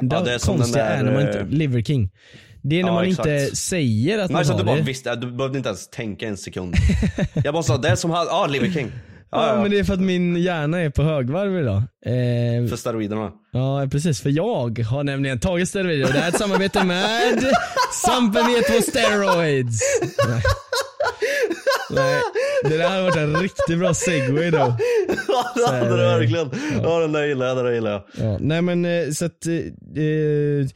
Det, 0.00 0.16
Ja, 0.16 0.20
det 0.22 0.34
är 0.34 0.38
konstiga 0.38 0.84
där, 0.84 0.96
är 0.98 1.02
när 1.02 1.12
man 1.12 1.22
inte, 1.22 1.38
eh, 1.38 1.46
Liver 1.46 1.82
King. 1.82 2.10
Det 2.62 2.76
är 2.80 2.82
när 2.82 2.88
Ja, 2.90 2.94
man 2.94 3.04
exakt. 3.04 3.28
inte 3.28 3.56
säger 3.56 4.18
att 4.18 4.30
man 4.30 4.38
Nej, 4.38 4.44
så 4.44 4.52
har 4.52 4.54
att 4.60 4.64
du 4.66 4.66
bara 4.66 4.76
det. 4.76 4.82
visste, 4.82 5.14
du 5.16 5.30
behövde 5.32 5.58
inte 5.58 5.68
ens 5.68 5.88
tänka 5.88 6.26
en 6.28 6.36
sekund. 6.36 6.74
Jag 7.44 7.54
bara 7.54 7.62
sa, 7.62 7.76
det 7.78 7.88
är 7.88 7.96
som 7.96 8.10
han, 8.10 8.26
ja, 8.30 8.46
Liver 8.46 8.70
King. 8.70 8.92
Ja, 9.30 9.48
Ja, 9.48 9.62
men 9.62 9.70
det 9.70 9.78
är 9.78 9.84
för 9.84 9.94
att 9.94 10.00
min 10.00 10.36
hjärna 10.36 10.78
är 10.80 10.90
på 10.90 11.02
högvarv 11.02 11.58
idag. 11.58 11.76
Eh, 12.06 12.68
För 12.68 12.76
steroiderna. 12.76 13.30
ja 13.52 13.88
precis, 13.92 14.20
för 14.20 14.30
jag 14.30 14.78
har 14.78 15.04
nämligen 15.04 15.40
tagit 15.40 15.68
steroider 15.68 16.06
och 16.06 16.12
det 16.12 16.18
här 16.18 16.24
är 16.26 16.32
ett 16.32 16.38
samarbete 16.38 16.84
med 16.84 17.44
Sampen 18.06 18.42
E2 18.44 18.80
Steroids. 18.90 19.78
Nej. 20.28 20.42
Nej, 21.90 22.20
det 22.70 22.76
där 22.76 22.90
har 22.90 23.02
varit 23.02 23.16
en 23.16 23.36
riktigt 23.36 23.78
bra 23.78 23.94
segway 23.94 24.50
då. 24.50 24.58
Ja, 25.28 25.52
det 25.56 25.66
hade 25.76 25.96
det 25.96 26.18
verkligen. 26.18 26.50
Ja, 26.82 26.98
den 27.00 27.12
där 27.12 27.24
gillar 27.24 27.46
jag, 27.46 27.56
den 27.56 27.64
där 27.64 27.72
gillar 27.72 27.90
jag. 27.90 28.02
Ja, 28.26 28.36
nej 28.40 28.62
men 28.62 28.84
eh, 28.84 29.10
så 29.10 29.24
att, 29.24 29.46
eh, 29.46 29.54
eh, 30.04 30.66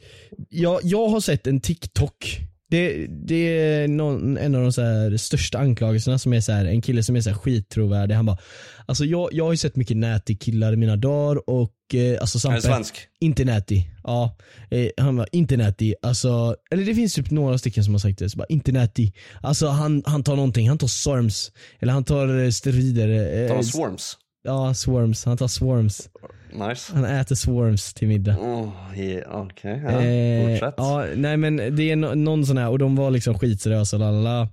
jag, 0.49 0.79
jag 0.83 1.07
har 1.07 1.19
sett 1.19 1.47
en 1.47 1.61
TikTok. 1.61 2.39
Det, 2.71 3.07
det 3.07 3.35
är 3.59 3.87
någon, 3.87 4.37
en 4.37 4.55
av 4.55 4.61
de 4.61 4.71
så 4.71 5.17
största 5.17 5.57
anklagelserna 5.57 6.17
som 6.19 6.33
är 6.33 6.41
så 6.41 6.51
här, 6.51 6.65
en 6.65 6.81
kille 6.81 7.03
som 7.03 7.15
är 7.15 7.21
så 7.21 7.29
här 7.29 7.37
skittrovärdig. 7.37 8.15
Han 8.15 8.25
bara, 8.25 8.37
alltså 8.85 9.05
jag, 9.05 9.29
jag 9.33 9.45
har 9.45 9.51
ju 9.51 9.57
sett 9.57 9.75
mycket 9.75 9.97
näti 9.97 10.35
killar 10.35 10.73
i 10.73 10.75
mina 10.75 10.95
dagar 10.95 11.49
och 11.49 11.73
eh, 11.95 12.21
alltså 12.21 12.49
Han 12.49 12.61
Sampe, 12.61 12.75
svensk. 12.75 12.95
inte 13.19 13.45
näti. 13.45 13.87
Ja, 14.03 14.37
eh, 14.71 14.87
han 14.97 15.15
var 15.17 15.27
inte 15.31 15.57
näti. 15.57 15.95
Alltså, 16.01 16.55
eller 16.71 16.85
det 16.85 16.95
finns 16.95 17.13
typ 17.13 17.31
några 17.31 17.57
stycken 17.57 17.83
som 17.83 17.93
har 17.93 17.99
sagt 17.99 18.19
det, 18.19 18.29
så 18.29 18.37
bara 18.37 18.45
inte 18.49 18.71
näti. 18.71 19.13
Alltså 19.41 19.67
han, 19.67 20.03
han 20.05 20.23
tar 20.23 20.35
någonting, 20.35 20.69
han 20.69 20.77
tar 20.77 20.87
storms. 20.87 21.51
Eller 21.79 21.93
han 21.93 22.03
tar 22.03 22.43
eh, 22.43 22.49
steroider. 22.49 23.09
eh, 23.43 23.47
Tar 23.47 23.55
de 23.55 23.63
swarms? 23.63 24.17
Ja, 24.43 24.73
swarms. 24.73 25.25
Han 25.25 25.37
tar 25.37 25.47
swarms. 25.47 26.09
Nice. 26.53 26.93
Han 26.95 27.05
äter 27.05 27.35
swarms 27.35 27.93
till 27.93 28.07
middag. 28.07 28.37
Oh, 28.39 28.69
yeah, 28.95 29.41
Okej, 29.41 29.81
ja. 29.85 30.01
Eh, 30.01 30.49
Fortsätt. 30.51 30.73
ja, 30.77 31.05
nej 31.15 31.37
men 31.37 31.55
det 31.57 31.91
är 31.91 31.95
no- 31.95 32.15
någon 32.15 32.45
sån 32.45 32.57
här 32.57 32.69
och 32.69 32.79
de 32.79 32.95
var 32.95 33.11
liksom 33.11 33.39
skitseriösa 33.39 33.97
lalala. 33.97 34.49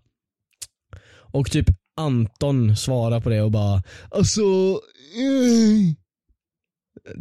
Och 1.32 1.50
typ 1.50 1.66
Anton 2.00 2.76
svarar 2.76 3.20
på 3.20 3.28
det 3.28 3.42
och 3.42 3.50
bara 3.50 3.82
alltså 4.10 4.40
eh. 5.16 5.94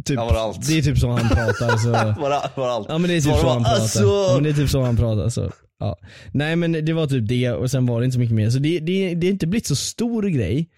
Typ, 0.05 0.15
Ja, 0.15 0.25
var 0.25 0.33
det 0.33 0.39
allt? 0.39 0.67
det 0.67 0.77
är 0.77 0.81
typ 0.81 0.97
så 0.97 1.09
han 1.11 1.29
pratar. 1.29 1.77
Så. 1.77 1.89
Var 2.21 2.29
det, 2.29 2.49
var 2.55 2.67
det 2.67 2.73
allt? 2.73 2.88
Ja 2.89 2.97
men 2.97 3.09
det 3.09 3.15
är 3.15 3.21
typ 3.21 3.23
Svarar 3.23 3.39
så 3.41 3.49
han 3.49 3.63
pratar. 3.63 3.81
"Alltså." 3.81 4.03
Ja, 4.03 4.31
men 4.35 4.43
det 4.43 4.49
är 4.49 4.53
typ 4.53 4.69
så 4.69 4.81
han 4.81 4.97
pratar. 4.97 5.29
Så. 5.29 5.51
Ja. 5.79 5.97
Nej 6.31 6.55
men 6.55 6.85
det 6.85 6.93
var 6.93 7.07
typ 7.07 7.27
det 7.27 7.51
och 7.51 7.71
sen 7.71 7.85
var 7.85 7.99
det 7.99 8.05
inte 8.05 8.13
så 8.13 8.19
mycket 8.19 8.35
mer. 8.35 8.49
Så 8.49 8.59
det, 8.59 8.79
det, 8.79 9.15
det 9.15 9.27
är 9.27 9.31
inte 9.31 9.47
blivit 9.47 9.67
så 9.67 9.75
stor 9.75 10.23
grej. 10.23 10.69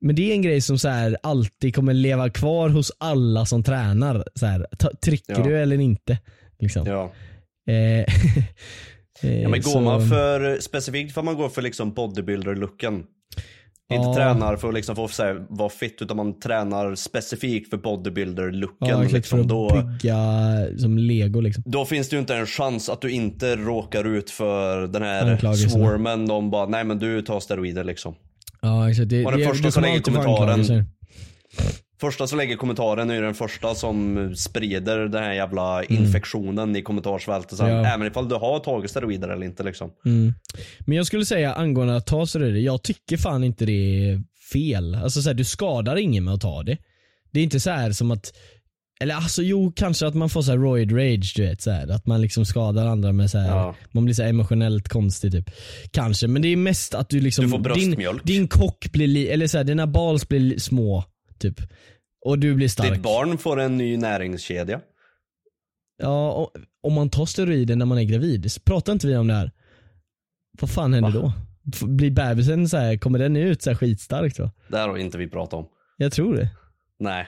Men 0.00 0.16
det 0.16 0.30
är 0.30 0.34
en 0.34 0.42
grej 0.42 0.60
som 0.60 0.78
så 0.78 0.88
här 0.88 1.16
alltid 1.22 1.74
kommer 1.74 1.94
leva 1.94 2.30
kvar 2.30 2.68
hos 2.68 2.92
alla 2.98 3.46
som 3.46 3.62
tränar. 3.62 4.24
Så 4.34 4.46
här, 4.46 4.66
trycker 5.04 5.32
Ja. 5.38 5.42
du 5.44 5.58
eller 5.58 5.80
inte? 5.80 6.18
Liksom. 6.58 6.86
Ja. 6.86 7.12
Eh, 7.70 8.04
ja, 9.42 9.48
men 9.48 9.60
går 9.60 9.70
så- 9.70 9.80
man 9.80 10.08
för, 10.08 10.60
specifikt 10.60 11.14
för 11.14 11.22
man 11.22 11.36
går 11.36 11.48
för 11.48 11.62
liksom 11.62 11.94
bodybuilder-looken. 11.94 13.04
Inte 13.92 14.06
Ja. 14.08 14.14
tränar 14.14 14.56
för 14.56 14.68
att 14.68 14.74
liksom 14.74 14.96
få 14.96 15.08
så 15.08 15.22
här, 15.22 15.46
vara 15.48 15.68
fit 15.68 16.02
utan 16.02 16.16
man 16.16 16.40
tränar 16.40 16.94
specifikt 16.94 17.70
för 17.70 17.76
bodybuilder-looken. 17.76 18.88
Ja 18.88 19.02
liksom, 19.02 19.22
för 19.22 19.40
att 19.40 19.48
då, 19.48 19.82
bygga 20.00 20.16
som 20.78 20.98
lego 20.98 21.40
liksom. 21.40 21.62
då 21.66 21.84
finns 21.84 22.08
det 22.08 22.16
ju 22.16 22.20
inte 22.20 22.34
en 22.36 22.46
chans 22.46 22.88
att 22.88 23.00
du 23.00 23.10
inte 23.10 23.56
råkar 23.56 24.04
ut 24.04 24.30
för 24.30 24.86
den 24.86 25.02
här 25.02 25.54
swarmen. 25.54 26.26
De 26.26 26.50
bara, 26.50 26.66
nej 26.66 26.84
men 26.84 26.98
du 26.98 27.22
tar 27.22 27.40
steroider 27.40 27.84
liksom. 27.84 28.14
Ja 28.66 28.90
exakt. 28.90 29.08
Det, 29.08 29.24
Och 29.24 29.30
den 29.32 29.40
det, 29.40 29.46
första 29.46 29.66
du 29.66 29.72
som 29.72 29.82
lägger 29.82 30.00
kommentaren-. 30.00 30.84
Första 32.00 32.26
som 32.26 32.38
lägger 32.38 32.56
kommentaren 32.56 33.10
är 33.10 33.22
den 33.22 33.34
första 33.34 33.74
som 33.74 34.32
sprider 34.36 34.98
den 34.98 35.22
här 35.22 35.32
jävla 35.32 35.82
Mm. 35.84 36.02
infektionen 36.04 36.76
i 36.76 36.82
kommentarsfältet. 36.82 37.58
Ja. 37.58 37.66
Även 37.66 38.06
ifall 38.06 38.28
du 38.28 38.34
har 38.34 38.58
tagit 38.58 38.90
steroider 38.90 39.28
eller 39.28 39.46
inte 39.46 39.62
liksom. 39.62 39.90
Mm. 40.04 40.32
Men 40.80 40.96
jag 40.96 41.06
skulle 41.06 41.24
säga 41.26 41.54
angående 41.54 41.96
att 41.96 42.06
ta 42.06 42.26
steroider, 42.26 42.60
jag 42.60 42.82
tycker 42.82 43.16
fan 43.16 43.44
inte 43.44 43.66
det 43.66 43.72
är 43.72 44.22
fel. 44.52 44.94
Alltså 44.94 45.22
så 45.22 45.28
här, 45.28 45.34
du 45.34 45.44
skadar 45.44 45.96
ingen 45.96 46.24
med 46.24 46.34
att 46.34 46.40
ta 46.40 46.62
det. 46.62 46.78
Det 47.32 47.40
är 47.40 47.44
inte 47.44 47.60
så 47.60 47.70
här 47.70 47.92
som 47.92 48.10
att 48.10 48.32
eller 49.00 49.14
alltså 49.14 49.42
jo, 49.42 49.72
kanske 49.76 50.06
att 50.06 50.14
man 50.14 50.28
får 50.30 50.42
så 50.42 50.50
här 50.50 50.58
roid 50.58 50.92
rage 50.92 51.32
du 51.36 51.42
vet. 51.42 51.62
Så 51.62 51.70
här, 51.70 51.88
att 51.88 52.06
man 52.06 52.20
liksom 52.20 52.44
skadar 52.44 52.86
andra 52.86 53.12
med 53.12 53.30
så 53.30 53.38
här, 53.38 53.48
Ja. 53.48 53.74
man 53.92 54.04
blir 54.04 54.14
så 54.14 54.22
här 54.22 54.28
emotionellt 54.30 54.88
konstig 54.88 55.32
typ. 55.32 55.50
Kanske, 55.90 56.26
men 56.28 56.42
det 56.42 56.48
är 56.48 56.56
mest 56.56 56.94
att 56.94 57.08
du 57.08 57.20
liksom, 57.20 57.44
Du 57.44 57.50
får 57.50 57.74
din, 57.74 58.20
din 58.24 58.48
kock 58.48 58.92
blir, 58.92 59.06
li, 59.06 59.28
eller 59.28 59.46
så 59.46 59.56
här, 59.56 59.64
dina 59.64 59.86
balls 59.86 60.28
blir 60.28 60.40
li, 60.40 60.60
små 60.60 61.04
typ. 61.38 61.60
Och 62.24 62.38
du 62.38 62.54
blir 62.54 62.68
stark. 62.68 62.92
Ditt 62.92 63.02
barn 63.02 63.38
får 63.38 63.60
en 63.60 63.76
ny 63.76 63.96
näringskedja. 63.96 64.80
Ja, 66.02 66.32
och, 66.32 66.50
om 66.82 66.92
man 66.92 67.10
tar 67.10 67.26
steroider 67.26 67.76
när 67.76 67.86
man 67.86 67.98
är 67.98 68.02
gravid, 68.04 68.50
pratar 68.64 68.92
inte 68.92 69.06
vi 69.06 69.16
om 69.16 69.26
det 69.26 69.34
här? 69.34 69.50
Vad 70.60 70.70
fan 70.70 70.94
händer 70.94 71.10
Va? 71.10 71.32
då? 71.72 71.86
Blir 71.86 72.10
bebisen 72.10 72.68
så 72.68 72.76
här, 72.76 72.96
kommer 72.96 73.18
den 73.18 73.36
ut 73.36 73.62
så 73.62 73.70
här 73.70 73.76
skitstarkt 73.76 74.36
då? 74.36 74.50
Det 74.68 74.76
här 74.78 74.88
har 74.88 74.98
inte 74.98 75.18
vi 75.18 75.28
pratat 75.28 75.54
om. 75.54 75.66
Jag 75.96 76.12
tror 76.12 76.34
det. 76.36 76.48
Nej. 76.98 77.26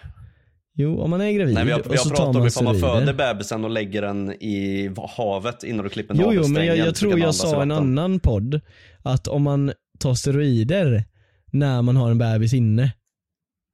Jo, 0.81 1.01
om 1.01 1.11
man 1.11 1.21
är 1.21 1.33
gravid 1.33 1.55
Nej 1.55 1.65
vi 1.65 1.73
och 1.75 1.77
så 1.99 2.09
tar 2.09 2.17
pratat 2.17 2.27
om 2.37 2.39
man 2.39 2.47
ifall 2.47 2.65
man 2.65 2.75
steroider. 2.77 3.01
föder 3.01 3.13
bebisen 3.35 3.65
och 3.65 3.71
lägger 3.71 4.03
den 4.03 4.33
i 4.33 4.91
havet 5.17 5.63
innan 5.65 5.85
du 5.85 5.91
klipper 5.91 6.15
Jo, 6.15 6.21
jo, 6.21 6.27
men 6.29 6.35
navelsträngen 6.35 6.77
jag, 6.77 6.87
jag 6.87 6.95
tror 6.95 7.11
den 7.11 7.21
jag 7.21 7.35
sa 7.35 7.59
i 7.59 7.63
en 7.63 7.71
annan 7.71 8.21
podd 8.21 8.61
att 9.03 9.29
om 9.29 9.43
man 9.43 9.73
tar 9.99 10.15
steroider 10.15 11.05
när 11.53 11.83
man 11.83 11.97
har 11.97 12.11
en 12.11 12.19
bebis 12.19 12.53
inne, 12.55 12.93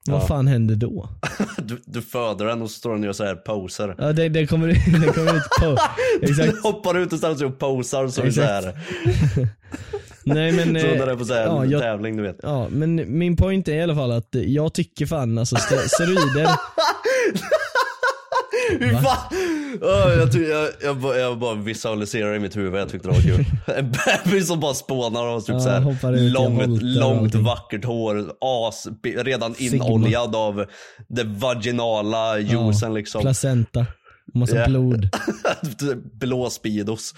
vad 0.06 0.20
Ja. 0.22 0.26
fan 0.26 0.46
händer 0.46 0.74
då? 0.76 1.08
Du, 1.58 1.82
du 1.84 2.02
föder 2.02 2.44
den 2.46 2.62
och 2.62 2.70
så 2.70 2.78
står 2.78 2.90
den 2.90 2.98
och 3.00 3.06
gör 3.06 3.12
så 3.12 3.24
här 3.24 3.34
poser. 3.34 3.94
Ja, 3.98 4.12
det, 4.12 4.28
det, 4.28 4.46
kommer, 4.46 4.66
det 4.68 5.12
kommer 5.12 5.36
ut 5.36 5.42
på. 5.60 5.76
Du 6.20 6.26
Exakt. 6.30 6.62
hoppar 6.62 6.98
ut 6.98 7.12
och 7.12 7.18
ställer 7.18 7.34
sig 7.36 7.46
och 7.46 7.58
posar 7.58 8.04
det 8.24 8.32
så 8.32 8.42
här. 8.42 8.78
Nej 10.26 10.52
men, 10.52 10.80
Så 10.80 10.86
eh, 10.86 11.08
är 11.08 11.16
på 11.16 11.24
så 11.24 11.34
här 11.34 11.42
ja, 11.44 11.64
jag- 11.64 11.80
tävling 11.80 12.16
du 12.16 12.22
vet. 12.22 12.36
ja, 12.42 12.68
men 12.70 13.18
min 13.18 13.36
point 13.36 13.68
är 13.68 13.74
i 13.74 13.82
alla 13.82 13.94
fall 13.94 14.12
att 14.12 14.28
jag 14.32 14.74
tycker 14.74 15.06
fan 15.06 15.38
alltså 15.38 15.56
ste- 15.56 15.88
steroider 15.88 16.48
Ja, 19.80 20.12
jag, 20.14 20.32
ty- 20.32 20.44
jag, 20.46 20.68
jag, 20.82 20.96
bara- 21.00 21.18
jag 21.18 21.38
bara 21.38 21.54
visualiserar 21.54 22.34
i 22.34 22.38
mitt 22.38 22.56
huvud, 22.56 22.80
jag 22.80 22.88
tyckte 22.88 23.08
det 23.08 23.14
var 23.14 23.20
kul. 23.22 23.44
En 23.76 23.92
bebis 24.24 24.48
som 24.48 24.60
bara 24.60 24.74
spånar 24.74 25.26
och 25.26 25.44
typ 25.46 25.54
Ja, 25.64 25.94
så 26.00 26.10
långt, 26.10 26.82
långt 26.82 27.34
vackert 27.34 27.84
hår, 27.84 28.24
as, 28.40 28.86
redan 29.16 29.54
inoljad 29.58 30.34
av 30.36 30.64
det 31.08 31.24
vaginala 31.24 32.38
juicen 32.38 32.94
liksom. 32.94 33.20
placenta, 33.22 33.86
massa 34.34 34.56
Ja. 34.56 34.66
blod. 34.66 35.08
Blå 36.20 36.50
Speedos. 36.50 37.14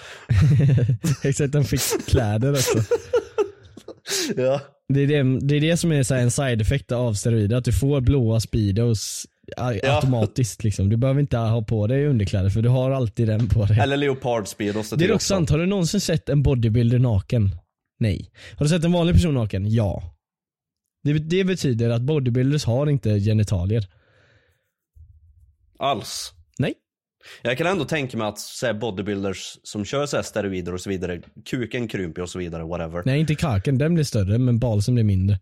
Exakt, 1.24 1.52
den 1.52 1.64
fick 1.64 2.06
kläder 2.06 2.52
också. 2.52 2.78
Ja. 4.36 4.60
Det 4.88 5.00
är 5.00 5.06
det, 5.06 5.38
det, 5.40 5.56
är 5.56 5.60
det 5.60 5.76
som 5.76 5.92
är 5.92 6.12
en 6.12 6.30
side 6.30 6.60
effect 6.60 6.92
av 6.92 7.14
steroider, 7.14 7.56
att 7.56 7.64
du 7.64 7.72
får 7.72 8.00
blåa 8.00 8.40
speedos 8.40 9.26
Ja. 9.56 9.96
automatiskt 9.96 10.64
liksom. 10.64 10.88
Du 10.88 10.96
behöver 10.96 11.20
inte 11.20 11.36
ha 11.36 11.62
på 11.62 11.86
dig 11.86 12.06
underkläder 12.06 12.50
för 12.50 12.62
du 12.62 12.68
har 12.68 12.90
alltid 12.90 13.28
den 13.28 13.48
på 13.48 13.64
dig. 13.64 13.78
Eller 13.78 13.96
Leopard 13.96 14.48
Speedos. 14.48 14.90
det 14.90 15.04
är 15.04 15.08
dock 15.08 15.22
sant, 15.22 15.50
har 15.50 15.58
du 15.58 15.66
någonsin 15.66 16.00
sett 16.00 16.28
en 16.28 16.42
bodybuilder 16.42 16.98
naken? 16.98 17.50
Nej. 17.98 18.30
Har 18.56 18.64
du 18.64 18.68
sett 18.68 18.84
en 18.84 18.92
vanlig 18.92 19.14
person 19.14 19.34
naken? 19.34 19.70
Ja. 19.70 20.02
Det, 21.02 21.12
det 21.12 21.44
betyder 21.44 21.90
att 21.90 22.02
bodybuilders 22.02 22.64
har 22.64 22.86
inte 22.86 23.18
genitalier. 23.20 23.86
Alls. 25.78 26.32
Nej. 26.58 26.74
Jag 27.42 27.58
kan 27.58 27.66
ändå 27.66 27.84
tänka 27.84 28.16
mig 28.16 28.26
att 28.26 28.38
så 28.38 28.66
här, 28.66 28.74
bodybuilders 28.74 29.58
som 29.62 29.84
kör 29.84 30.06
så 30.06 30.16
här, 30.16 30.22
steroider 30.22 30.74
och 30.74 30.80
så 30.80 30.90
vidare, 30.90 31.22
kuken 31.44 31.88
krymper 31.88 32.22
och 32.22 32.30
så 32.30 32.38
vidare, 32.38 32.64
whatever. 32.64 33.02
Nej 33.06 33.20
inte 33.20 33.34
kaken, 33.34 33.78
den 33.78 33.94
blir 33.94 34.04
större 34.04 34.38
men 34.38 34.58
balsen 34.58 34.94
blir 34.94 35.04
mindre. 35.04 35.38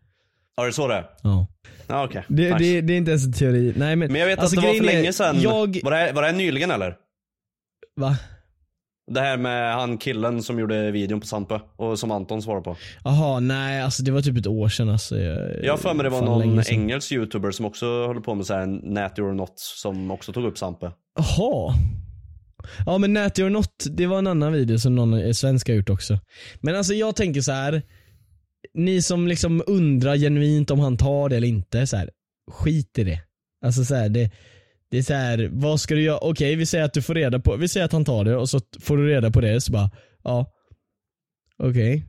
Ja, 0.56 0.62
det 0.62 0.68
är 0.68 0.72
så 0.72 0.88
det? 0.88 1.04
Ja. 1.22 1.46
Ja, 1.86 2.04
okej. 2.04 2.24
Det, 2.28 2.42
Nice. 2.42 2.58
det, 2.58 2.80
det 2.80 2.92
är 2.92 2.96
inte 2.96 3.10
ens 3.10 3.26
en 3.26 3.32
teori. 3.32 3.72
Nej, 3.76 3.96
men, 3.96 4.12
Men 4.12 4.20
jag 4.20 4.26
vet 4.28 4.38
alltså, 4.38 4.56
att 4.56 4.62
det 4.62 4.68
var 4.68 4.74
för 4.74 4.84
länge 4.84 5.12
sedan. 5.12 5.40
Jag, 5.40 5.80
Var, 5.82 5.90
det 5.90 5.96
här, 5.96 6.12
var 6.12 6.22
det 6.22 6.28
här 6.28 6.34
nyligen 6.34 6.70
eller? 6.70 6.96
va? 8.00 8.16
Det 9.12 9.20
här 9.20 9.36
med 9.36 9.74
han 9.74 9.98
killen 9.98 10.42
som 10.42 10.58
gjorde 10.58 10.90
videon 10.90 11.20
på 11.20 11.26
Sampe 11.26 11.60
och 11.76 11.98
som 11.98 12.10
Anton 12.10 12.42
svarade 12.42 12.62
på. 12.64 12.76
Jaha, 13.04 13.40
nej 13.40 13.82
alltså 13.82 14.02
det 14.02 14.10
var 14.10 14.20
typ 14.20 14.38
ett 14.38 14.46
år 14.46 14.68
sedan 14.68 14.88
alltså. 14.88 15.18
Jag, 15.18 15.64
Jag 15.64 15.72
har 15.72 15.78
för 15.78 15.94
mig 15.94 16.04
det 16.04 16.10
var 16.10 16.22
någon 16.22 16.60
engelsk 16.68 17.12
youtuber 17.12 17.50
som 17.50 17.64
också 17.66 18.06
håller 18.06 18.20
på 18.20 18.34
med 18.34 18.46
såhär 18.46 18.66
Natty 18.66 19.22
or 19.22 19.32
not 19.32 19.52
som 19.56 20.10
också 20.10 20.32
tog 20.32 20.44
upp 20.44 20.58
Sampe. 20.58 20.92
Jaha. 21.18 21.74
Ja 22.86 22.98
men 22.98 23.12
Natty 23.12 23.42
or 23.42 23.50
not, 23.50 23.84
det 23.90 24.06
var 24.06 24.18
en 24.18 24.26
annan 24.26 24.52
video 24.52 24.78
som 24.78 24.94
någon 24.94 25.14
eh, 25.14 25.32
svensk 25.32 25.68
har 25.68 25.74
gjort 25.74 25.90
också. 25.90 26.18
Men 26.60 26.76
alltså 26.76 26.94
jag 26.94 27.16
tänker 27.16 27.40
så 27.40 27.52
här. 27.52 27.82
Ni 28.74 29.03
som 29.03 29.29
liksom 29.29 29.62
undrar 29.66 30.16
genuint 30.16 30.70
om 30.70 30.81
han 30.81 30.96
tar 30.96 31.29
det 31.29 31.37
eller 31.37 31.48
inte, 31.48 31.87
så 31.87 31.96
här, 31.96 32.11
skit 32.50 32.98
i 32.98 33.05
det. 33.05 33.20
Alltså 33.64 33.85
så 33.85 33.94
här, 33.94 34.09
det, 34.09 34.31
det 34.90 34.98
är 34.98 35.03
så 35.03 35.14
här, 35.14 35.48
vad 35.53 35.81
ska 35.81 35.94
du 35.94 36.03
göra? 36.03 36.18
Okej 36.18 36.57
vi 36.57 36.66
säger 36.66 36.85
att 36.85 36.92
du 36.92 37.03
får 37.03 37.14
reda 37.14 37.38
på, 37.40 37.57
vi 37.57 37.68
säger 37.68 37.87
att 37.87 37.92
han 37.92 38.05
tar 38.05 38.24
det 38.24 38.37
och 38.37 38.48
så 38.48 38.61
får 38.81 38.96
du 38.96 39.09
reda 39.09 39.31
på 39.31 39.40
det 39.40 39.61
så 39.61 39.72
bara, 39.72 39.90
ja. 40.24 40.53
Okej. 41.59 42.05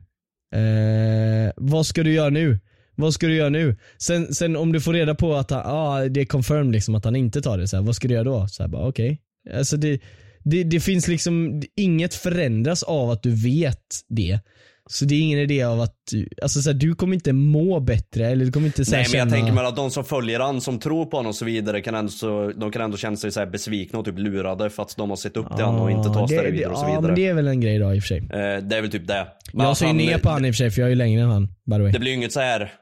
Eh, 0.54 1.52
vad 1.56 1.86
ska 1.86 2.02
du 2.02 2.12
göra 2.12 2.30
nu? 2.30 2.60
Vad 2.94 3.14
ska 3.14 3.26
du 3.26 3.34
göra 3.34 3.48
nu? 3.48 3.76
Sen, 3.98 4.34
sen 4.34 4.56
om 4.56 4.72
du 4.72 4.80
får 4.80 4.92
reda 4.92 5.14
på 5.14 5.34
att 5.34 5.50
han, 5.50 5.62
ah, 5.64 6.00
det 6.00 6.20
är 6.20 6.24
confirmed 6.24 6.72
liksom 6.72 6.94
att 6.94 7.04
han 7.04 7.16
inte 7.16 7.42
tar 7.42 7.58
det, 7.58 7.68
så 7.68 7.76
här, 7.76 7.84
vad 7.84 7.96
ska 7.96 8.08
du 8.08 8.14
göra 8.14 8.24
då? 8.24 8.48
Så 8.48 8.62
här, 8.62 8.68
bara 8.68 8.88
okej. 8.88 9.20
Alltså 9.54 9.76
det, 9.76 10.00
det, 10.44 10.64
det 10.64 10.80
finns 10.80 11.08
liksom, 11.08 11.62
inget 11.76 12.14
förändras 12.14 12.82
av 12.82 13.10
att 13.10 13.22
du 13.22 13.30
vet 13.30 13.84
det. 14.08 14.40
Så 14.88 15.04
det 15.04 15.14
är 15.14 15.20
ingen 15.20 15.38
idé 15.38 15.62
av 15.62 15.80
att, 15.80 15.94
du- 16.10 16.28
alltså 16.42 16.62
så 16.62 16.70
här, 16.70 16.74
du 16.78 16.94
kommer 16.94 17.14
inte 17.14 17.32
må 17.32 17.80
bättre 17.80 18.26
eller 18.26 18.44
du 18.44 18.52
kommer 18.52 18.66
inte 18.66 18.84
så 18.84 18.90
här, 18.96 19.02
Nej 19.02 19.08
men 19.12 19.18
jag 19.18 19.28
känna... 19.28 19.36
tänker 19.36 19.52
mig 19.52 19.66
att 19.66 19.76
de 19.76 19.90
som 19.90 20.04
följer 20.04 20.40
han, 20.40 20.60
som 20.60 20.78
tror 20.78 21.06
på 21.06 21.16
honom 21.16 21.30
och 21.30 21.34
så 21.36 21.44
vidare, 21.44 21.80
kan 21.80 21.94
ändå, 21.94 22.10
så, 22.10 22.52
de 22.56 22.70
kan 22.72 22.82
ändå 22.82 22.96
känna 22.96 23.16
sig 23.16 23.32
så 23.32 23.40
här 23.40 23.46
besvikna 23.46 23.98
och 23.98 24.04
typ 24.04 24.18
lurade 24.18 24.70
för 24.70 24.82
att 24.82 24.96
de 24.96 25.10
har 25.10 25.16
sett 25.16 25.36
upp 25.36 25.56
till 25.56 25.64
honom 25.64 25.80
och 25.80 25.90
inte 25.90 26.08
tar 26.08 26.20
det, 26.22 26.28
steroider 26.28 26.70
och 26.70 26.78
så 26.78 26.84
Ja 26.84 26.88
vidare. 26.88 27.02
men 27.06 27.14
det 27.14 27.26
är 27.26 27.34
väl 27.34 27.48
en 27.48 27.60
grej 27.60 27.78
då 27.78 27.94
i 27.94 27.98
och 27.98 28.02
för 28.02 28.08
sig. 28.08 28.18
Eh, 28.18 28.62
det 28.62 28.76
är 28.76 28.80
väl 28.82 28.90
typ 28.90 29.06
det. 29.06 29.26
Men 29.52 29.66
Jag 29.66 29.76
ser 29.76 29.86
ju 29.86 29.92
ner 29.92 30.18
på 30.18 30.28
han 30.28 30.44
i 30.44 30.50
och 30.50 30.54
för 30.54 30.56
sig 30.56 30.70
för 30.70 30.80
jag 30.80 30.86
är 30.86 30.90
ju 30.90 30.96
längre 30.96 31.22
än 31.22 31.28
han, 31.30 31.46
by 31.46 31.72
the 31.76 31.82
way. 31.82 31.92
Det 31.92 31.98
blir 31.98 32.10
ju 32.10 32.16
inget 32.16 32.32
så 32.32 32.40
här. 32.40 32.72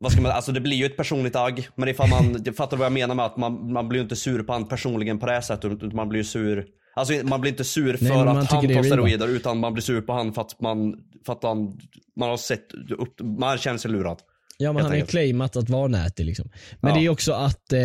Vad 0.00 0.12
ska 0.12 0.20
man, 0.20 0.32
alltså 0.32 0.52
det 0.52 0.60
blir 0.60 0.76
ju 0.76 0.86
ett 0.86 0.96
personligt 0.96 1.36
agg. 1.36 1.68
Men 1.74 1.88
ifall 1.88 2.08
man, 2.08 2.44
fattar 2.56 2.76
vad 2.76 2.84
jag 2.86 2.92
menar 2.92 3.14
med 3.14 3.24
att 3.26 3.36
man, 3.36 3.72
man 3.72 3.88
blir 3.88 3.98
ju 3.98 4.02
inte 4.02 4.16
sur 4.16 4.42
på 4.42 4.52
han 4.52 4.68
personligen 4.68 5.18
på 5.18 5.26
det 5.26 5.32
här 5.32 5.40
sättet. 5.40 5.72
Utan 5.72 5.90
man 5.96 6.08
blir 6.08 6.20
ju 6.20 6.24
sur, 6.24 6.64
alltså 6.96 7.14
man 7.24 7.40
blir 7.40 7.50
inte 7.50 7.64
sur 7.64 7.96
för 7.96 8.04
Nej, 8.04 8.12
att 8.12 8.26
han 8.26 8.46
tar 8.46 8.82
steroider. 8.82 9.28
Utan 9.28 9.58
man 9.58 9.72
blir 9.72 9.82
sur 9.82 10.00
på 10.00 10.12
han 10.12 10.32
för 10.32 10.42
att 10.42 10.60
man, 10.60 10.94
för 11.28 11.32
att 11.32 11.42
han, 11.42 11.78
man 12.16 12.28
har 12.30 12.36
sett 12.36 12.72
upp, 12.98 13.20
man 13.38 13.58
känner 13.58 13.78
sig 13.78 13.90
lurad. 13.90 14.18
Ja 14.60 14.72
men 14.72 14.82
han 14.82 14.90
har 14.90 14.98
ju 14.98 15.06
claimat 15.06 15.56
att 15.56 15.70
vara 15.70 15.88
nätig 15.88 16.24
liksom. 16.26 16.50
Men 16.80 16.88
Ja. 16.88 16.94
det 16.94 17.00
är 17.00 17.02
ju 17.02 17.08
också 17.08 17.32
att 17.32 17.72
eh, 17.72 17.80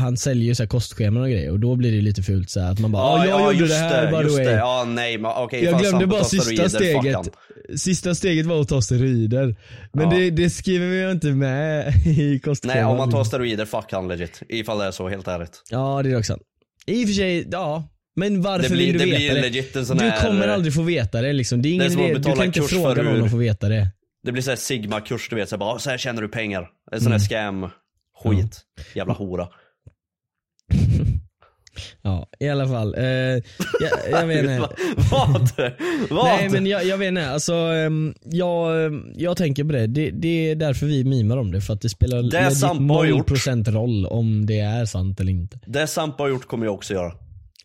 han 0.00 0.16
säljer 0.16 0.44
ju 0.44 0.54
så 0.54 0.62
här 0.62 0.68
kostscheman 0.68 1.22
och 1.22 1.28
grejer 1.28 1.50
och 1.50 1.60
då 1.60 1.76
blir 1.76 1.92
det 1.92 2.00
lite 2.00 2.22
fult 2.22 2.50
så 2.50 2.60
här, 2.60 2.72
att 2.72 2.78
man 2.78 2.92
bara 2.92 3.02
ah, 3.02 3.26
jag 3.26 3.54
gjorde 3.54 3.68
det 3.68 3.74
här 3.74 4.10
the 4.12 4.22
just 4.22 4.36
way. 4.36 4.46
det. 4.46 4.52
Ja 4.52 4.84
nej 4.88 5.18
men 5.18 5.30
okej. 5.36 5.64
Jag 5.64 5.80
glömde 5.80 6.06
bara 6.06 6.24
sista 6.24 6.68
steget. 6.68 7.16
Sista 7.76 8.14
steget 8.14 8.46
var 8.46 8.60
att 8.60 8.68
ta 8.68 8.82
steroider. 8.82 9.56
Men 9.92 10.10
Ja. 10.10 10.16
det, 10.16 10.30
det 10.30 10.50
skriver 10.50 10.86
vi 10.86 11.10
inte 11.10 11.26
med 11.26 11.94
i 12.06 12.38
kostschemat. 12.38 12.76
Nej 12.76 12.84
om 12.84 12.96
man 12.96 13.10
tar 13.10 13.24
steroider, 13.24 13.64
fuck 13.64 13.92
han 13.92 14.08
legit. 14.08 14.42
Ifall 14.48 14.78
det 14.78 14.84
är 14.84 14.90
så, 14.90 15.08
helt 15.08 15.28
ärligt. 15.28 15.62
Ja 15.70 16.00
det 16.02 16.10
är 16.10 16.18
också 16.18 16.32
sant. 16.32 16.42
I 16.86 17.04
och 17.04 17.08
för 17.08 17.14
sig, 17.14 17.48
ja. 17.50 17.88
Men 18.20 18.42
varför 18.42 18.70
blir- 18.70 18.86
vill 18.92 18.98
du 18.98 19.10
veta 19.18 19.34
det? 19.34 19.40
legit 19.40 19.76
en 19.76 19.86
sån 19.86 19.96
du 19.96 20.04
här- 20.04 20.22
kommer 20.26 20.48
aldrig 20.48 20.74
få 20.74 20.82
veta 20.82 21.22
det 21.22 21.32
liksom. 21.32 21.62
Det 21.62 21.68
är 21.68 21.72
ingen 21.72 21.92
idé. 21.92 22.14
Du 22.14 22.22
kan 22.22 22.44
inte 22.44 22.62
fråga 22.62 23.02
någon 23.02 23.22
att 23.24 23.30
få 23.30 23.36
veta 23.36 23.68
det. 23.68 23.88
Det 24.24 24.32
blir 24.32 24.42
såhär 24.42 24.56
sigma-kurs 24.56 25.28
du 25.30 25.36
vet, 25.36 25.48
så, 25.48 25.54
här, 25.56 25.58
bara, 25.58 25.74
"Ah, 25.74 25.78
så 25.78 25.90
här 25.90 25.98
tjänar 25.98 26.22
du 26.22 26.28
pengar. 26.28 26.68
En 26.92 27.00
sån 27.00 27.06
Mm. 27.06 27.12
här 27.20 27.26
scam 27.28 27.68
skit. 28.22 28.60
Jävla 28.94 29.14
hora. 29.14 29.48
Ja, 32.02 32.26
i 32.40 32.48
alla 32.48 32.68
fall. 32.68 32.94
Eh, 32.94 33.04
jag, 33.04 33.42
jag 34.10 34.26
vet 34.26 34.38
inte. 34.38 34.58
Vad? 35.10 35.50
Vad? 36.10 36.24
Nej 36.24 36.48
men 36.48 36.66
jag, 36.66 36.84
jag 36.84 36.98
vet 36.98 37.08
inte, 37.08 37.30
alltså 37.30 37.54
ehm, 37.54 38.14
jag, 38.24 38.92
jag 39.16 39.36
tänker 39.36 39.64
på 39.64 39.72
det. 39.72 39.86
det. 39.86 40.10
Det 40.10 40.50
är 40.50 40.54
därför 40.54 40.86
vi 40.86 41.04
mimar 41.04 41.36
om 41.36 41.52
det, 41.52 41.60
för 41.60 41.72
att 41.74 41.80
det 41.80 41.88
spelar 41.88 42.22
Det 42.22 42.50
Sampa 42.50 42.94
har 42.94 43.04
gjort. 43.04 43.30
0% 43.30 43.70
roll 43.72 44.06
om 44.06 44.46
det 44.46 44.58
är 44.60 44.84
sant 44.84 45.20
eller 45.20 45.32
inte. 45.32 45.58
Det 45.66 45.86
Sampa 45.86 46.22
har 46.22 46.28
gjort 46.30 46.46
kommer 46.46 46.66
jag 46.66 46.74
också 46.74 46.94
göra. 46.94 47.12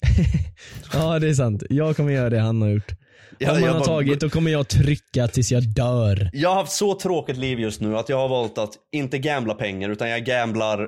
Ja 0.93 1.19
det 1.19 1.29
är 1.29 1.33
sant, 1.33 1.63
jag 1.69 1.95
kommer 1.97 2.11
göra 2.13 2.29
det 2.29 2.39
han 2.39 2.61
har 2.61 2.69
gjort. 2.69 2.91
Ja, 3.39 3.51
om 3.51 3.55
han 3.55 3.63
har 3.63 3.73
bara- 3.73 3.85
tagit 3.85 4.19
då 4.19 4.29
kommer 4.29 4.51
jag 4.51 4.67
trycka 4.67 5.27
tills 5.27 5.51
jag 5.51 5.63
dör. 5.63 6.29
Jag 6.33 6.49
har 6.49 6.55
haft 6.55 6.71
så 6.71 6.99
tråkigt 6.99 7.37
liv 7.37 7.59
just 7.59 7.81
nu 7.81 7.97
att 7.97 8.09
jag 8.09 8.17
har 8.17 8.29
valt 8.29 8.57
att 8.57 8.71
inte 8.91 9.17
gambla 9.17 9.53
pengar 9.53 9.89
utan 9.89 10.09
jag 10.09 10.25
gamblar 10.25 10.87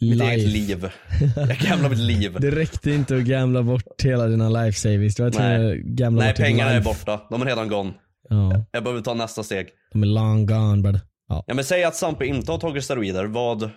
mitt 0.00 0.22
eget 0.22 0.38
Life. 0.38 0.48
liv. 0.48 0.90
Jag 1.36 1.58
gamblar 1.58 1.90
mitt 1.90 1.98
liv. 1.98 2.36
Det 2.40 2.50
räckte 2.50 2.90
inte 2.90 3.16
att 3.16 3.22
gambla 3.22 3.62
bort 3.62 4.02
hela 4.04 4.26
dina 4.26 4.48
life 4.48 4.78
savings. 4.78 5.14
Du 5.16 5.22
var 5.22 5.30
Nej, 5.38 5.72
att 5.72 5.78
gambla 5.86 6.22
Nej 6.24 6.32
bort 6.32 6.36
pengarna 6.36 6.70
är 6.70 6.74
life. 6.78 6.84
borta. 6.88 7.20
De 7.30 7.42
är 7.42 7.46
redan 7.46 7.68
gone. 7.68 7.92
Ja, 8.28 8.64
Jag 8.72 8.82
behöver 8.84 9.02
ta 9.02 9.14
nästa 9.14 9.42
steg. 9.42 9.66
de 9.92 10.02
är 10.02 10.06
long 10.06 10.46
gone 10.46 10.82
brother. 10.82 11.00
Ja. 11.28 11.44
Ja 11.46 11.54
men 11.54 11.64
säg 11.64 11.84
att 11.84 11.96
Sampe 11.96 12.26
inte 12.26 12.52
har 12.52 12.58
tagit 12.58 12.84
steroider, 12.84 13.24
vad, 13.24 13.70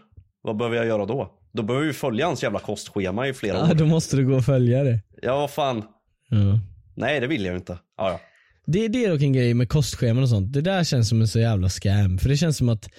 vad 0.43 0.57
behöver 0.57 0.77
jag 0.77 0.85
göra 0.85 1.05
då? 1.05 1.31
Då 1.53 1.63
behöver 1.63 1.87
vi 1.87 1.93
följa 1.93 2.25
hans 2.25 2.43
jävla 2.43 2.59
kostschema 2.59 3.27
i 3.27 3.33
flera 3.33 3.57
ja, 3.57 3.69
år. 3.71 3.73
då 3.73 3.85
måste 3.85 4.15
du 4.17 4.25
gå 4.25 4.35
och 4.35 4.45
följa 4.45 4.83
det. 4.83 4.99
Ja 5.21 5.35
vad 5.39 5.51
fan. 5.51 5.83
Ja. 6.29 6.59
Nej 6.95 7.19
det 7.19 7.27
vill 7.27 7.45
jag 7.45 7.55
inte. 7.55 7.77
Ja, 7.97 8.09
ja. 8.09 8.19
Det, 8.65 8.87
det 8.87 9.05
är 9.05 9.09
dock 9.09 9.21
en 9.21 9.33
grej 9.33 9.53
med 9.53 9.69
kostscheman 9.69 10.23
och 10.23 10.29
sånt. 10.29 10.53
Det 10.53 10.61
där 10.61 10.83
känns 10.83 11.09
som 11.09 11.21
en 11.21 11.27
så 11.27 11.39
jävla 11.39 11.69
scam. 11.69 12.17
För 12.17 12.29
det 12.29 12.37
känns 12.37 12.57
som 12.57 12.69
att 12.69 12.89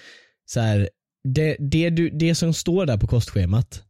så 0.45 0.59
här, 0.59 0.89
det, 1.23 1.55
det, 1.59 1.89
du, 1.89 2.09
det 2.09 2.35
som 2.35 2.53
står 2.53 2.85
där 2.85 2.97
på 2.97 3.07
kostschemat. 3.07 3.83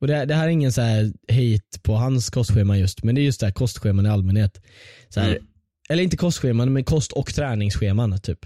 Och 0.00 0.06
det, 0.06 0.24
det 0.24 0.34
här 0.34 0.44
är 0.44 0.48
ingen 0.48 0.72
så 0.72 0.80
här 0.80 1.04
hate 1.28 1.80
på 1.82 1.94
hans 1.94 2.30
kostschema 2.30 2.78
just, 2.78 3.04
men 3.04 3.14
det 3.14 3.20
är 3.20 3.22
just 3.24 3.40
det 3.40 3.46
här 3.46 3.52
kostscheman 3.52 4.06
i 4.06 4.08
allmänhet. 4.08 4.62
Så 5.08 5.20
här, 5.20 5.30
Mm. 5.30 5.44
Eller 5.88 6.02
inte 6.02 6.16
kostscheman, 6.16 6.72
men 6.72 6.84
kost 6.84 7.12
och 7.12 7.34
träningsscheman 7.34 8.20
typ. 8.20 8.38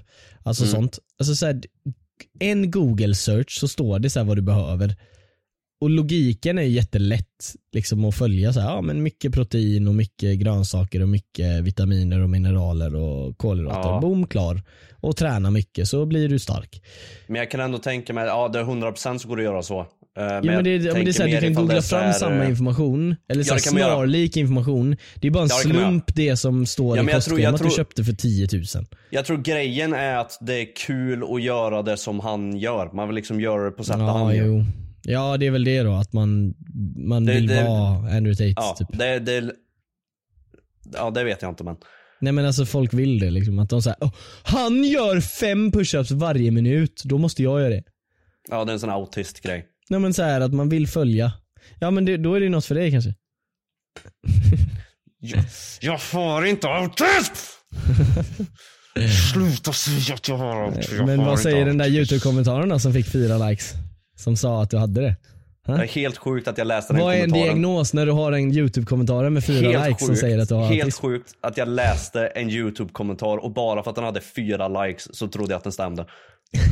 Alltså 0.43 0.65
Mm. 0.65 0.73
sånt. 0.75 0.99
Alltså 1.19 1.35
så 1.35 1.47
här, 1.47 1.61
en 2.39 2.71
google 2.71 3.15
search 3.15 3.59
så 3.61 3.69
står 3.69 3.99
det 3.99 4.11
så 4.11 4.25
vad 4.25 4.37
du 4.37 4.43
behöver. 4.43 4.97
Och 5.81 5.91
logiken 5.91 6.59
är 6.59 6.63
jättelätt 6.63 7.55
liksom 7.73 8.05
att 8.05 8.15
följa. 8.15 8.53
Så 8.53 8.61
här, 8.61 8.69
ja, 8.71 8.81
men 8.81 9.03
mycket 9.03 9.33
protein 9.33 9.89
och 9.89 9.95
mycket 9.95 10.39
grönsaker 10.39 11.03
och 11.03 11.09
mycket 11.09 11.65
vitaminer 11.65 12.21
och 12.21 12.31
mineraler 12.31 12.95
och 12.95 13.39
kolhydrater. 13.39 13.89
Ja. 13.89 14.01
Boom, 14.01 14.27
klar. 14.27 14.63
Och 15.01 15.17
träna 15.17 15.51
mycket 15.51 15.89
så 15.89 16.07
blir 16.07 16.29
du 16.29 16.39
stark. 16.39 16.83
Men 17.27 17.37
jag 17.37 17.51
kan 17.51 17.61
ändå 17.61 17.79
tänka 17.79 18.13
mig, 18.13 18.27
ja 18.27 18.49
det 18.49 18.59
är 18.59 18.65
100% 18.65 19.19
så 19.19 19.29
går 19.29 19.37
det 19.37 19.41
att 19.43 19.45
göra 19.45 19.63
så. 19.63 19.81
Eh, 19.81 19.87
Ja, 20.25 20.41
men 20.43 20.45
det, 20.45 20.53
men 20.55 20.65
det 20.65 20.71
är 20.89 20.93
tänker 20.93 21.13
så 21.13 21.23
här, 21.23 21.41
du 21.41 21.41
kan 21.41 21.55
googla 21.55 21.77
är 21.77 21.81
fram 21.81 22.01
här, 22.01 22.13
samma 22.13 22.45
eh, 22.45 22.51
information. 22.51 23.17
Eller 23.29 23.45
Ja, 23.49 23.59
snarlik 23.59 24.37
information. 24.37 24.97
Det 25.15 25.27
är 25.27 25.31
bara 25.31 25.43
en 25.43 25.49
Ja, 25.51 25.57
det 25.57 25.63
slump 25.75 26.15
det 26.15 26.37
som 26.37 26.67
står 26.67 26.97
Ja, 26.97 27.03
i 27.03 27.07
men 27.07 27.15
kostschemat 27.15 27.53
du 27.53 27.59
tror- 27.59 27.71
köpte 27.77 28.05
för 28.05 28.13
10 28.13 28.49
000. 28.53 28.65
Jag 29.11 29.25
tror 29.25 29.37
grejen 29.37 29.93
är 29.93 30.17
att 30.17 30.39
det 30.41 30.55
är 30.55 30.77
kul 30.77 31.25
att 31.35 31.43
göra 31.43 31.83
det 31.83 31.97
som 31.97 32.21
han 32.21 32.57
gör. 32.57 32.91
Man 32.93 33.09
vill 33.09 33.15
liksom 33.15 33.41
göra 33.41 33.65
det 33.65 33.71
på 33.71 33.85
sättet 33.85 34.01
Ja, 34.01 34.19
han 34.19 34.37
gör. 34.37 34.65
Ja, 35.13 35.37
det 35.37 35.47
är 35.47 35.51
väl 35.51 35.65
det 35.65 35.83
då. 35.83 35.93
Att 35.95 36.13
man, 36.13 36.55
man 36.97 37.25
Det- 37.25 37.33
vill 37.35 37.47
det- 37.47 37.65
vara 37.65 37.89
Andrew 38.17 38.35
Tate 38.35 38.55
Ja, 38.57 38.77
typ. 38.79 38.89
det, 38.99 39.19
det, 39.19 39.53
ja, 40.95 41.11
det 41.11 41.25
vet 41.25 41.43
jag 41.43 41.51
inte 41.51 41.65
men. 41.65 41.77
Nej 42.21 42.33
men 42.33 42.47
alltså 42.47 42.67
folk 42.67 42.95
vill 42.95 43.19
det 43.19 43.31
liksom. 43.31 43.59
Att 43.59 43.71
de 43.71 43.83
säger 43.83 43.97
oh, 44.01 44.13
han 44.43 44.85
gör 44.85 45.21
fem 45.21 45.73
pushups 45.73 46.11
varje 46.11 46.51
minut, 46.51 47.03
då 47.05 47.19
måste 47.19 47.43
jag 47.43 47.61
göra 47.61 47.71
det. 47.71 47.83
Ja, 48.51 48.65
det 48.65 48.71
är 48.71 48.75
en 48.75 48.81
sån 48.81 48.89
här 48.89 48.97
autistgrej. 48.97 49.67
Nej 49.91 50.01
men 50.01 50.15
så 50.15 50.23
här 50.23 50.41
att 50.41 50.53
man 50.55 50.69
vill 50.69 50.89
följa. 50.89 51.33
Ja 51.81 51.91
men 51.91 52.05
det, 52.05 52.17
då 52.17 52.35
är 52.35 52.41
det 52.41 52.49
något 52.49 52.65
för 52.65 52.75
dig 52.75 52.91
kanske. 52.91 53.15
Jag, 55.21 55.45
jag 55.81 55.99
har 56.13 56.45
inte 56.45 56.69
autism! 56.69 57.35
Sluta 59.33 59.73
säga 59.73 60.15
att 60.15 60.29
jag 60.29 60.37
har 60.37 60.63
autism. 60.65 61.05
Men 61.05 61.19
vad 61.25 61.41
säger 61.41 61.67
den 61.67 61.79
där 61.79 61.87
youtube-kommentaren 61.89 62.81
som 62.81 62.93
fick 62.93 63.07
fyra 63.07 63.49
likes? 63.49 63.75
Som 64.19 64.37
sa 64.37 64.63
att 64.63 64.71
du 64.71 64.77
hade 64.79 65.01
det. 65.01 65.17
Det 65.67 65.73
är 65.73 65.87
helt 65.87 66.19
sjukt 66.19 66.49
att 66.49 66.59
jag 66.59 66.67
läste 66.67 66.93
den 66.93 67.03
Vad 67.03 67.15
är 67.15 67.19
en 67.19 67.31
kommentaren. 67.31 67.45
diagnos 67.63 67.95
när 67.95 68.07
du 68.07 68.13
har 68.13 68.33
en 68.33 68.53
youtube-kommentar 68.53 69.31
med 69.31 69.45
fyra 69.45 69.71
Helt 69.71 69.87
likes 69.89 69.99
som 70.01 70.09
sjukt, 70.09 70.21
säger 70.21 70.39
att 70.39 70.49
du 70.49 70.55
har 70.55 70.63
Helt 70.67 70.81
autism? 70.83 71.03
sjukt 71.07 71.33
att 71.41 71.57
jag 71.57 71.69
läste 71.69 72.27
en 72.27 72.51
youtube-kommentar 72.51 73.37
och 73.45 73.53
bara 73.53 73.83
för 73.83 73.91
att 73.91 73.95
den 73.97 74.05
hade 74.05 74.21
fyra 74.21 74.69
likes 74.69 75.15
så 75.17 75.29
trodde 75.29 75.53
jag 75.53 75.57
att 75.59 75.63
den 75.65 75.73
stämde. 75.73 76.07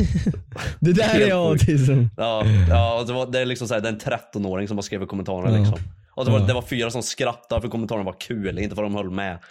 Det 0.80 0.92
där 0.92 1.02
Helt 1.04 1.24
är 1.30 1.48
autism. 1.48 2.02
Ja, 2.16 2.42
ja 2.70 3.04
det, 3.06 3.12
var, 3.12 3.26
det 3.26 3.40
är 3.40 3.46
liksom 3.46 3.68
såhär, 3.68 3.80
det 3.80 3.88
är 3.88 3.92
en 3.92 3.98
13-åring 4.00 4.68
som 4.68 4.76
har 4.76 4.82
skrivit 4.82 5.08
kommentarerna 5.08 5.50
Ja. 5.50 5.58
liksom. 5.58 5.78
Och 6.14 6.24
det 6.24 6.30
var, 6.30 6.40
Ja. 6.40 6.46
det 6.46 6.54
var 6.54 6.62
fyra 6.62 6.90
som 6.90 7.02
skrattade 7.02 7.60
för 7.62 7.68
kommentarerna 7.68 8.04
var 8.04 8.16
kul, 8.20 8.58
inte 8.58 8.74
för 8.76 8.82
att 8.84 8.90
de 8.92 8.94
höll 8.96 9.10
med. 9.10 9.38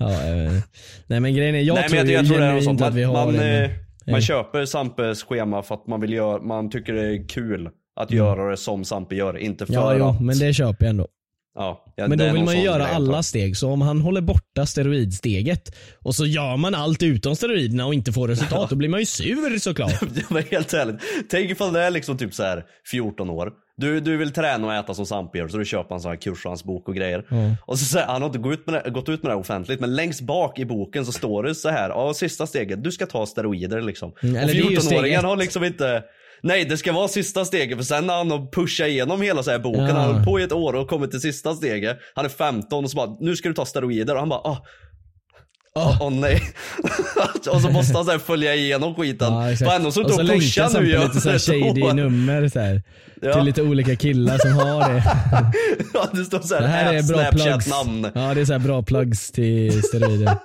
Ja, 0.00 0.12
jag 0.26 0.36
vet 0.36 0.52
inte. 0.54 0.68
Nej 1.06 1.20
men 1.20 1.34
grejen 1.34 1.54
är, 1.54 1.60
jag 1.60 1.74
Nej 1.74 1.88
tror 1.88 1.98
men 1.98 2.08
jag, 2.10 2.22
jag 2.24 2.28
tror 2.28 2.38
det 2.40 2.46
är 2.46 2.60
sånt. 2.60 2.82
att 2.82 2.94
vi 2.94 3.02
har 3.02 3.12
man, 3.26 3.34
det. 3.34 3.70
Man 4.06 4.20
köper 4.20 4.64
Sampes 4.64 5.22
schema 5.22 5.62
för 5.62 5.74
att 5.74 5.86
man 5.86 6.00
vill 6.00 6.12
göra, 6.12 6.42
man 6.42 6.70
tycker 6.70 6.92
det 6.92 7.14
är 7.14 7.28
kul 7.28 7.70
att 7.96 8.10
göra 8.10 8.50
det 8.50 8.56
som 8.56 8.84
Sampe 8.84 9.14
gör, 9.14 9.38
inte 9.38 9.66
för 9.66 9.72
Mm. 9.72 9.84
Ja 9.84 9.96
jo, 9.98 10.04
att... 10.04 10.20
men 10.20 10.38
det 10.38 10.54
köper 10.54 10.84
jag 10.84 10.90
ändå. 10.90 11.06
Ja, 11.56 11.84
ja, 11.96 12.08
Men 12.08 12.18
då 12.18 12.32
vill 12.32 12.44
man 12.44 12.56
ju 12.56 12.64
göra 12.64 12.86
alla 12.86 13.22
steg, 13.22 13.56
så 13.56 13.70
om 13.70 13.80
han 13.80 14.00
håller 14.00 14.20
borta 14.20 14.66
steroidsteget 14.66 15.76
och 16.02 16.14
så 16.14 16.26
gör 16.26 16.56
man 16.56 16.74
allt 16.74 17.02
utom 17.02 17.36
steroiderna 17.36 17.86
och 17.86 17.94
inte 17.94 18.12
får 18.12 18.28
resultat, 18.28 18.70
då 18.70 18.76
blir 18.76 18.88
man 18.88 19.00
ju 19.00 19.06
sur 19.06 19.58
såklart. 19.58 19.92
Ja, 20.14 20.22
men 20.28 20.42
helt 20.50 20.74
ärligt. 20.74 20.96
Tänk 21.30 21.50
ifall 21.50 21.72
det 21.72 21.80
är 21.80 21.90
liksom 21.90 22.18
typ 22.18 22.34
så 22.34 22.42
här 22.42 22.64
14 22.90 23.30
år. 23.30 23.52
Du, 23.76 24.00
du 24.00 24.16
vill 24.16 24.32
träna 24.32 24.66
och 24.66 24.74
äta 24.74 24.94
som 24.94 25.06
Sampe 25.06 25.38
gör, 25.38 25.48
så 25.48 25.56
du 25.56 25.64
köper 25.64 25.94
en 25.94 26.00
sån 26.00 26.10
här 26.10 26.16
kurs 26.16 26.44
och 26.44 26.50
hans 26.50 26.64
bok 26.64 26.88
och 26.88 26.94
grejer. 26.94 27.24
Och 27.66 27.78
så 27.78 27.84
säger 27.84 28.06
han 28.06 28.22
har 28.22 28.26
inte 28.26 28.38
gått 28.38 28.52
ut, 28.52 28.66
med 28.66 28.84
det, 28.84 28.90
gått 28.90 29.08
ut 29.08 29.22
med 29.22 29.32
det 29.32 29.36
offentligt, 29.36 29.80
men 29.80 29.96
längst 29.96 30.20
bak 30.20 30.58
i 30.58 30.64
boken 30.64 31.06
så 31.06 31.12
står 31.12 31.42
det 31.42 31.54
så 31.54 31.68
här, 31.68 31.88
ja 31.88 32.14
sista 32.14 32.46
steget, 32.46 32.84
du 32.84 32.92
ska 32.92 33.06
ta 33.06 33.26
steroider 33.26 33.80
liksom. 33.80 34.12
Mm, 34.22 34.42
och 34.42 34.48
det 34.48 34.52
är 34.52 34.70
ju 34.70 34.80
steg 34.80 34.98
14-åringen 34.98 35.18
ett. 35.18 35.24
har 35.24 35.36
liksom 35.36 35.64
inte 35.64 36.02
Nej 36.44 36.64
det 36.64 36.76
ska 36.76 36.92
vara 36.92 37.08
sista 37.08 37.44
steget 37.44 37.76
för 37.78 37.84
sen 37.84 38.06
när 38.06 38.14
han 38.14 38.30
har 38.30 38.50
pushat 38.52 38.88
igenom 38.88 39.22
hela 39.22 39.42
så 39.42 39.50
här 39.50 39.58
boken, 39.58 39.84
Ja. 39.84 39.92
han 39.94 40.14
har 40.14 40.24
på 40.24 40.40
i 40.40 40.42
ett 40.42 40.52
år 40.52 40.72
och 40.74 40.88
kommit 40.88 41.10
till 41.10 41.20
sista 41.20 41.54
steget. 41.54 41.98
Han 42.14 42.24
är 42.24 42.28
15 42.28 42.84
och 42.84 42.90
så 42.90 42.96
bara, 42.96 43.16
nu 43.20 43.36
ska 43.36 43.48
du 43.48 43.54
ta 43.54 43.66
steroider 43.66 44.14
och 44.14 44.20
han 44.20 44.28
bara, 44.28 44.40
ah, 44.40 44.64
Åh 45.76 46.02
oh, 46.02 46.10
nej. 46.10 46.42
och 47.50 47.60
så 47.60 47.70
måste 47.70 47.96
han 47.96 48.04
så 48.04 48.18
följa 48.18 48.54
igenom 48.54 48.94
skiten. 48.94 49.32
Ja, 49.32 49.50
exakt. 49.52 49.82
Så 49.82 49.86
och 49.86 49.94
så 49.94 50.02
och 50.02 50.08
pusha 50.10 50.22
länka 50.22 50.68
nu 50.80 50.86
till 50.90 51.00
lite 51.00 51.20
såhär 51.20 51.38
shady 51.74 51.92
nummer 51.92 52.48
så 52.48 52.60
här, 52.60 52.82
Ja. 53.22 53.34
till 53.34 53.44
lite 53.44 53.62
olika 53.62 53.96
killar 53.96 54.38
som 54.38 54.52
har 54.52 54.92
det. 54.92 55.02
Ja 55.94 56.08
det 56.12 56.24
står 56.24 56.38
Det 56.38 56.46
såhär, 56.46 56.66
här 56.66 56.94
är 56.94 57.02
bra 57.02 57.18
plugs. 57.30 57.42
snapchat-namn. 57.44 58.08
Ja 58.14 58.34
det 58.34 58.40
är 58.40 58.44
så 58.44 58.58
bra 58.58 58.82
plugs 58.82 59.30
till 59.32 59.82
steroider. 59.82 60.36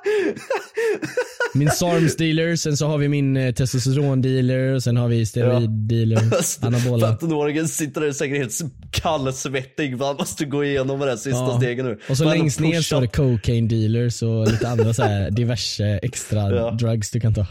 Min 1.54 1.70
SARMS 1.70 2.16
dealer, 2.16 2.56
sen 2.56 2.78
så 2.78 2.88
har 2.88 2.98
vi 2.98 3.08
min 3.10 3.38
eh, 3.38 3.54
testosteron 3.54 4.22
dealer 4.22 4.74
och 4.76 4.84
sen 4.84 4.98
har 4.98 5.08
vi 5.08 5.26
steroid 5.26 5.70
dealer. 5.70 6.22
Anabola. 6.66 7.18
15-åringen 7.22 7.68
sitter 7.68 8.02
där 8.02 8.12
säkert 8.12 8.38
helt 8.38 8.60
kallsvettig 8.92 9.98
han 10.02 10.16
måste 10.16 10.46
gå 10.46 10.64
igenom 10.64 11.00
det 11.00 11.06
här 11.10 11.16
sista 11.18 11.30
Ja. 11.40 11.58
stegen 11.58 11.86
nu. 11.86 12.00
Och 12.10 12.18
så 12.18 12.24
Men 12.24 12.38
längst 12.38 12.60
ner 12.60 12.74
pusha- 12.74 12.82
står 12.82 13.02
det 13.02 13.08
cocaine 13.08 13.68
dealers 13.68 14.22
och 14.24 14.48
lite 14.52 14.70
andra 14.70 14.94
så 14.94 15.04
här 15.04 15.32
diverse 15.32 15.86
extra 16.04 16.56
Ja. 16.56 16.72
drugs 16.72 17.12
du 17.12 17.20
kan 17.20 17.34
ta. 17.34 17.46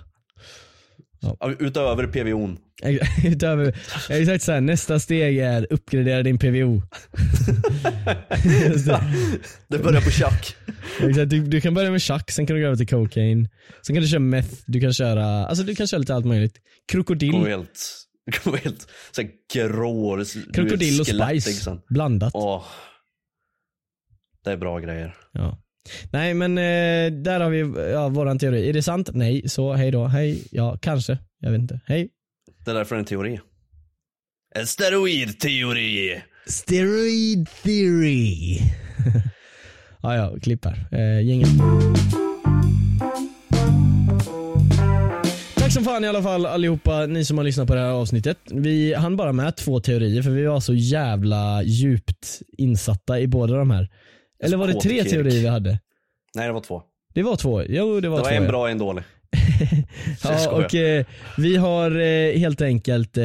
Ja, 1.20 1.54
Utöver 1.58 2.06
PVO'n. 2.06 2.58
Utöver, 3.24 3.76
exakt 4.10 4.44
såhär, 4.44 4.60
nästa 4.60 4.98
steg 4.98 5.38
är 5.38 5.66
uppgradera 5.70 6.22
din 6.22 6.38
PVO. 6.38 6.82
Det 9.68 9.78
börjar 9.78 10.00
på 10.00 10.10
tjack. 10.10 10.56
Exakt, 11.00 11.30
du, 11.30 11.40
du 11.40 11.60
kan 11.60 11.74
börja 11.74 11.90
med 11.90 12.02
chack, 12.02 12.30
sen 12.30 12.46
kan 12.46 12.56
du 12.56 12.62
gå 12.62 12.66
över 12.66 12.76
till 12.76 12.88
cocaine. 12.88 13.48
Sen 13.86 13.96
kan 13.96 14.02
du 14.02 14.08
köra 14.08 14.20
meth, 14.20 14.54
du 14.66 14.80
kan 14.80 14.92
köra, 14.92 15.46
alltså 15.46 15.64
du 15.64 15.74
kan 15.74 15.86
köra 15.86 15.98
lite 15.98 16.14
allt 16.14 16.26
möjligt. 16.26 16.56
Krokodil, 16.92 17.32
Går 17.32 17.46
helt, 17.48 18.06
helt 18.62 18.88
såhär 19.12 19.30
grå. 19.54 20.24
krokodil 20.54 21.00
och 21.00 21.06
spice 21.06 21.78
blandat. 21.88 22.32
Åh. 22.34 22.64
Det 24.44 24.52
är 24.52 24.56
bra 24.56 24.78
grejer. 24.78 25.16
Ja. 25.32 25.58
Nej 26.12 26.34
men 26.34 26.58
eh, 26.58 27.12
där 27.22 27.40
har 27.40 27.50
vi 27.50 27.90
ja, 27.92 28.08
våran 28.08 28.38
teori. 28.38 28.68
Är 28.68 28.72
det 28.72 28.82
sant? 28.82 29.10
Nej, 29.12 29.48
så 29.48 29.72
hej 29.72 29.90
då. 29.90 30.04
Hej, 30.04 30.42
ja 30.50 30.78
kanske. 30.82 31.18
Jag 31.40 31.50
vet 31.50 31.60
inte. 31.60 31.80
Hej. 31.86 32.08
Det 32.64 32.70
är 32.70 32.74
därför 32.74 32.96
en 32.96 33.04
teori. 33.04 33.40
En 34.54 34.66
steroidteori. 34.66 36.22
Steroid 36.46 37.48
theory. 37.62 38.58
ja, 40.02 40.16
ja, 40.16 40.36
klipp 40.42 40.64
här. 40.64 40.88
Eh, 40.92 41.26
gänget. 41.26 41.48
Tack 45.56 45.72
som 45.72 45.84
fan 45.84 46.04
i 46.04 46.08
alla 46.08 46.22
fall 46.22 46.46
allihopa 46.46 47.06
ni 47.06 47.24
som 47.24 47.38
har 47.38 47.44
lyssnat 47.44 47.68
på 47.68 47.74
det 47.74 47.80
här 47.80 47.90
avsnittet. 47.90 48.38
Vi 48.50 48.94
hann 48.94 49.16
bara 49.16 49.32
med 49.32 49.56
två 49.56 49.80
teorier 49.80 50.22
för 50.22 50.30
vi 50.30 50.44
var 50.44 50.60
så 50.60 50.74
jävla 50.74 51.62
djupt 51.62 52.40
insatta 52.58 53.20
i 53.20 53.26
båda 53.26 53.56
de 53.56 53.70
här. 53.70 53.88
Eller 54.44 54.56
var 54.56 54.68
det 54.68 54.80
tre 54.80 55.04
teorier 55.04 55.40
vi 55.42 55.46
hade? 55.48 55.78
Nej 56.34 56.46
det 56.46 56.52
var 56.52 56.60
två. 56.60 56.82
Det 57.14 57.22
var 57.22 57.36
två. 57.36 57.62
Jo 57.62 58.00
det 58.00 58.08
var, 58.08 58.18
Det 58.18 58.22
var 58.22 58.30
två. 58.30 58.36
en 58.36 58.46
bra 58.46 58.60
och 58.60 58.70
en 58.70 58.78
dålig. 58.78 59.02
Jag 60.22 60.32
Ja, 60.44 60.50
och 60.50 60.74
eh, 60.74 61.04
vi 61.38 61.56
har 61.56 62.00
eh, 62.00 62.38
helt 62.38 62.60
enkelt 62.62 63.16
eh, 63.16 63.24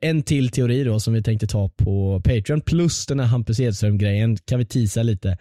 en 0.00 0.22
till 0.22 0.50
teori 0.50 0.84
då 0.84 1.00
som 1.00 1.14
vi 1.14 1.22
tänkte 1.22 1.46
ta 1.46 1.68
på 1.68 2.22
Patreon 2.24 2.60
plus 2.60 3.06
den 3.06 3.20
här 3.20 3.26
Hampus 3.26 3.60
Edström 3.60 3.98
grejen 3.98 4.36
kan 4.36 4.58
vi 4.58 4.66
teasa 4.66 5.02
lite. 5.02 5.38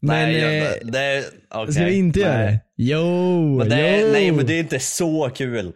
Men 0.00 0.28
nej, 0.28 0.36
eh, 0.36 0.56
jag, 0.56 0.92
det, 0.92 1.24
okej. 1.54 1.74
ska 1.74 1.84
vi 1.84 1.94
inte 1.94 2.20
göra 2.20 2.38
nej. 2.38 2.46
det? 2.46 2.60
Jo, 2.76 3.58
Men 3.58 3.68
det 3.68 4.00
jo. 4.00 4.08
nej 4.12 4.32
men 4.32 4.46
det 4.46 4.54
är 4.54 4.60
inte 4.60 4.78
så 4.78 5.30
kul. 5.34 5.72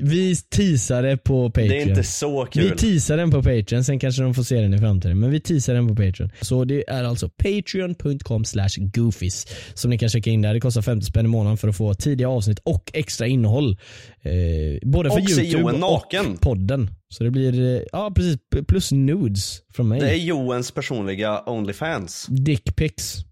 Vi 0.00 0.36
teasar 0.36 1.02
det 1.02 1.16
på 1.16 1.50
Patreon. 1.50 1.68
Det 1.68 1.82
är 1.82 1.88
inte 1.88 2.02
så 2.02 2.46
kul. 2.46 2.62
Vi 2.62 2.70
teasar 2.76 3.16
den 3.16 3.30
på 3.30 3.42
Patreon, 3.42 3.84
sen 3.84 3.98
kanske 3.98 4.22
de 4.22 4.34
får 4.34 4.42
se 4.42 4.60
den 4.60 4.74
i 4.74 4.78
framtiden. 4.78 5.20
Men 5.20 5.30
vi 5.30 5.40
teasar 5.40 5.74
den 5.74 5.88
på 5.88 5.94
Patreon. 5.94 6.30
Så 6.40 6.64
det 6.64 6.84
är 6.90 7.04
alltså 7.04 7.28
patreon.com 7.28 8.44
slash 8.44 8.68
goofies 8.78 9.46
som 9.74 9.90
ni 9.90 9.98
kan 9.98 10.08
checka 10.08 10.30
in 10.30 10.42
där. 10.42 10.54
Det 10.54 10.60
kostar 10.60 10.82
50 10.82 11.06
spänn 11.06 11.24
i 11.24 11.28
månaden 11.28 11.56
för 11.56 11.68
att 11.68 11.76
få 11.76 11.94
tidiga 11.94 12.28
avsnitt 12.28 12.58
och 12.58 12.90
extra 12.94 13.26
innehåll. 13.26 13.76
Eh, 14.22 14.32
både 14.82 15.10
för 15.10 15.16
Och 15.16 15.30
youtube 15.30 15.78
naken. 15.78 16.26
och 16.32 16.40
podden. 16.40 16.90
Så 17.08 17.24
det 17.24 17.30
blir, 17.30 17.76
eh, 17.76 17.82
ja 17.92 18.12
precis, 18.14 18.36
plus 18.68 18.92
nudes 18.92 19.58
från 19.74 19.88
mig. 19.88 20.00
Det 20.00 20.10
är 20.10 20.14
Johans 20.16 20.70
personliga 20.70 21.42
Onlyfans. 21.46 22.26
Dickpics. 22.30 23.24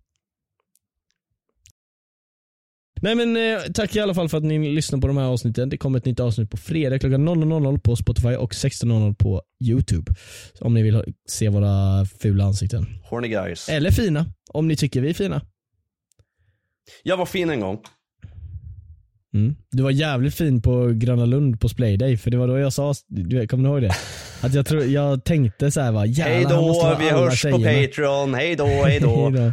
Nej 3.07 3.15
men 3.15 3.37
eh, 3.37 3.63
tack 3.75 3.97
i 3.97 4.01
alla 4.01 4.15
fall 4.15 4.29
för 4.29 4.39
att 4.39 4.45
ni 4.45 4.73
lyssnar 4.73 4.99
på 4.99 5.07
de 5.07 5.17
här 5.17 5.25
avsnitten. 5.25 5.69
Det 5.69 5.77
kommer 5.77 5.99
ett 5.99 6.05
nytt 6.05 6.21
avsnitt 6.21 6.51
på 6.51 6.57
fredag 6.57 6.99
klockan 6.99 7.29
00.00 7.29 7.79
på 7.79 7.97
Spotify 7.97 8.29
och 8.29 8.53
16.00 8.53 9.15
på 9.15 9.43
YouTube. 9.65 10.13
Om 10.61 10.75
ni 10.75 10.83
vill 10.83 11.15
se 11.29 11.49
våra 11.49 12.05
fula 12.05 12.45
ansikten. 12.45 12.87
Horny 13.05 13.29
guys. 13.29 13.69
Eller 13.69 13.91
fina, 13.91 14.27
om 14.49 14.69
ni 14.69 14.77
tycker 14.77 15.01
vi 15.01 15.11
är 15.11 15.15
fina. 15.15 15.41
Jag 17.03 17.17
var 17.17 17.27
fin 17.27 17.51
en 17.51 17.61
gång. 17.61 17.79
Mm. 19.35 19.57
Du 19.71 19.83
var 19.83 19.91
jävligt 19.91 20.35
fin 20.35 20.63
på 20.63 20.93
Gröna 20.95 21.25
Lund 21.25 21.61
på 21.61 21.69
Splayday 21.69 22.17
för 22.17 22.31
det 22.31 22.37
var 22.37 22.49
då 22.49 22.59
jag 22.59 22.73
sa, 22.73 22.95
du, 23.07 23.49
kommer 23.49 23.69
du 23.69 23.75
ihåg 23.75 23.83
det? 23.83 23.95
Att 24.41 24.55
jag, 24.55 24.67
tror, 24.67 24.85
jag 24.85 25.25
tänkte 25.25 25.71
så 25.71 25.81
här 25.81 25.93
va, 25.93 26.05
Hej 26.05 26.47
då, 26.49 26.97
vi 26.99 27.11
hörs 27.11 27.31
på 27.31 27.37
tjejerna. 27.37 27.87
Patreon. 27.87 28.35
Hej 28.35 28.57
då, 28.57 28.67
hej 28.67 29.01
då. 29.01 29.31
Hej 29.31 29.33
då. 29.33 29.53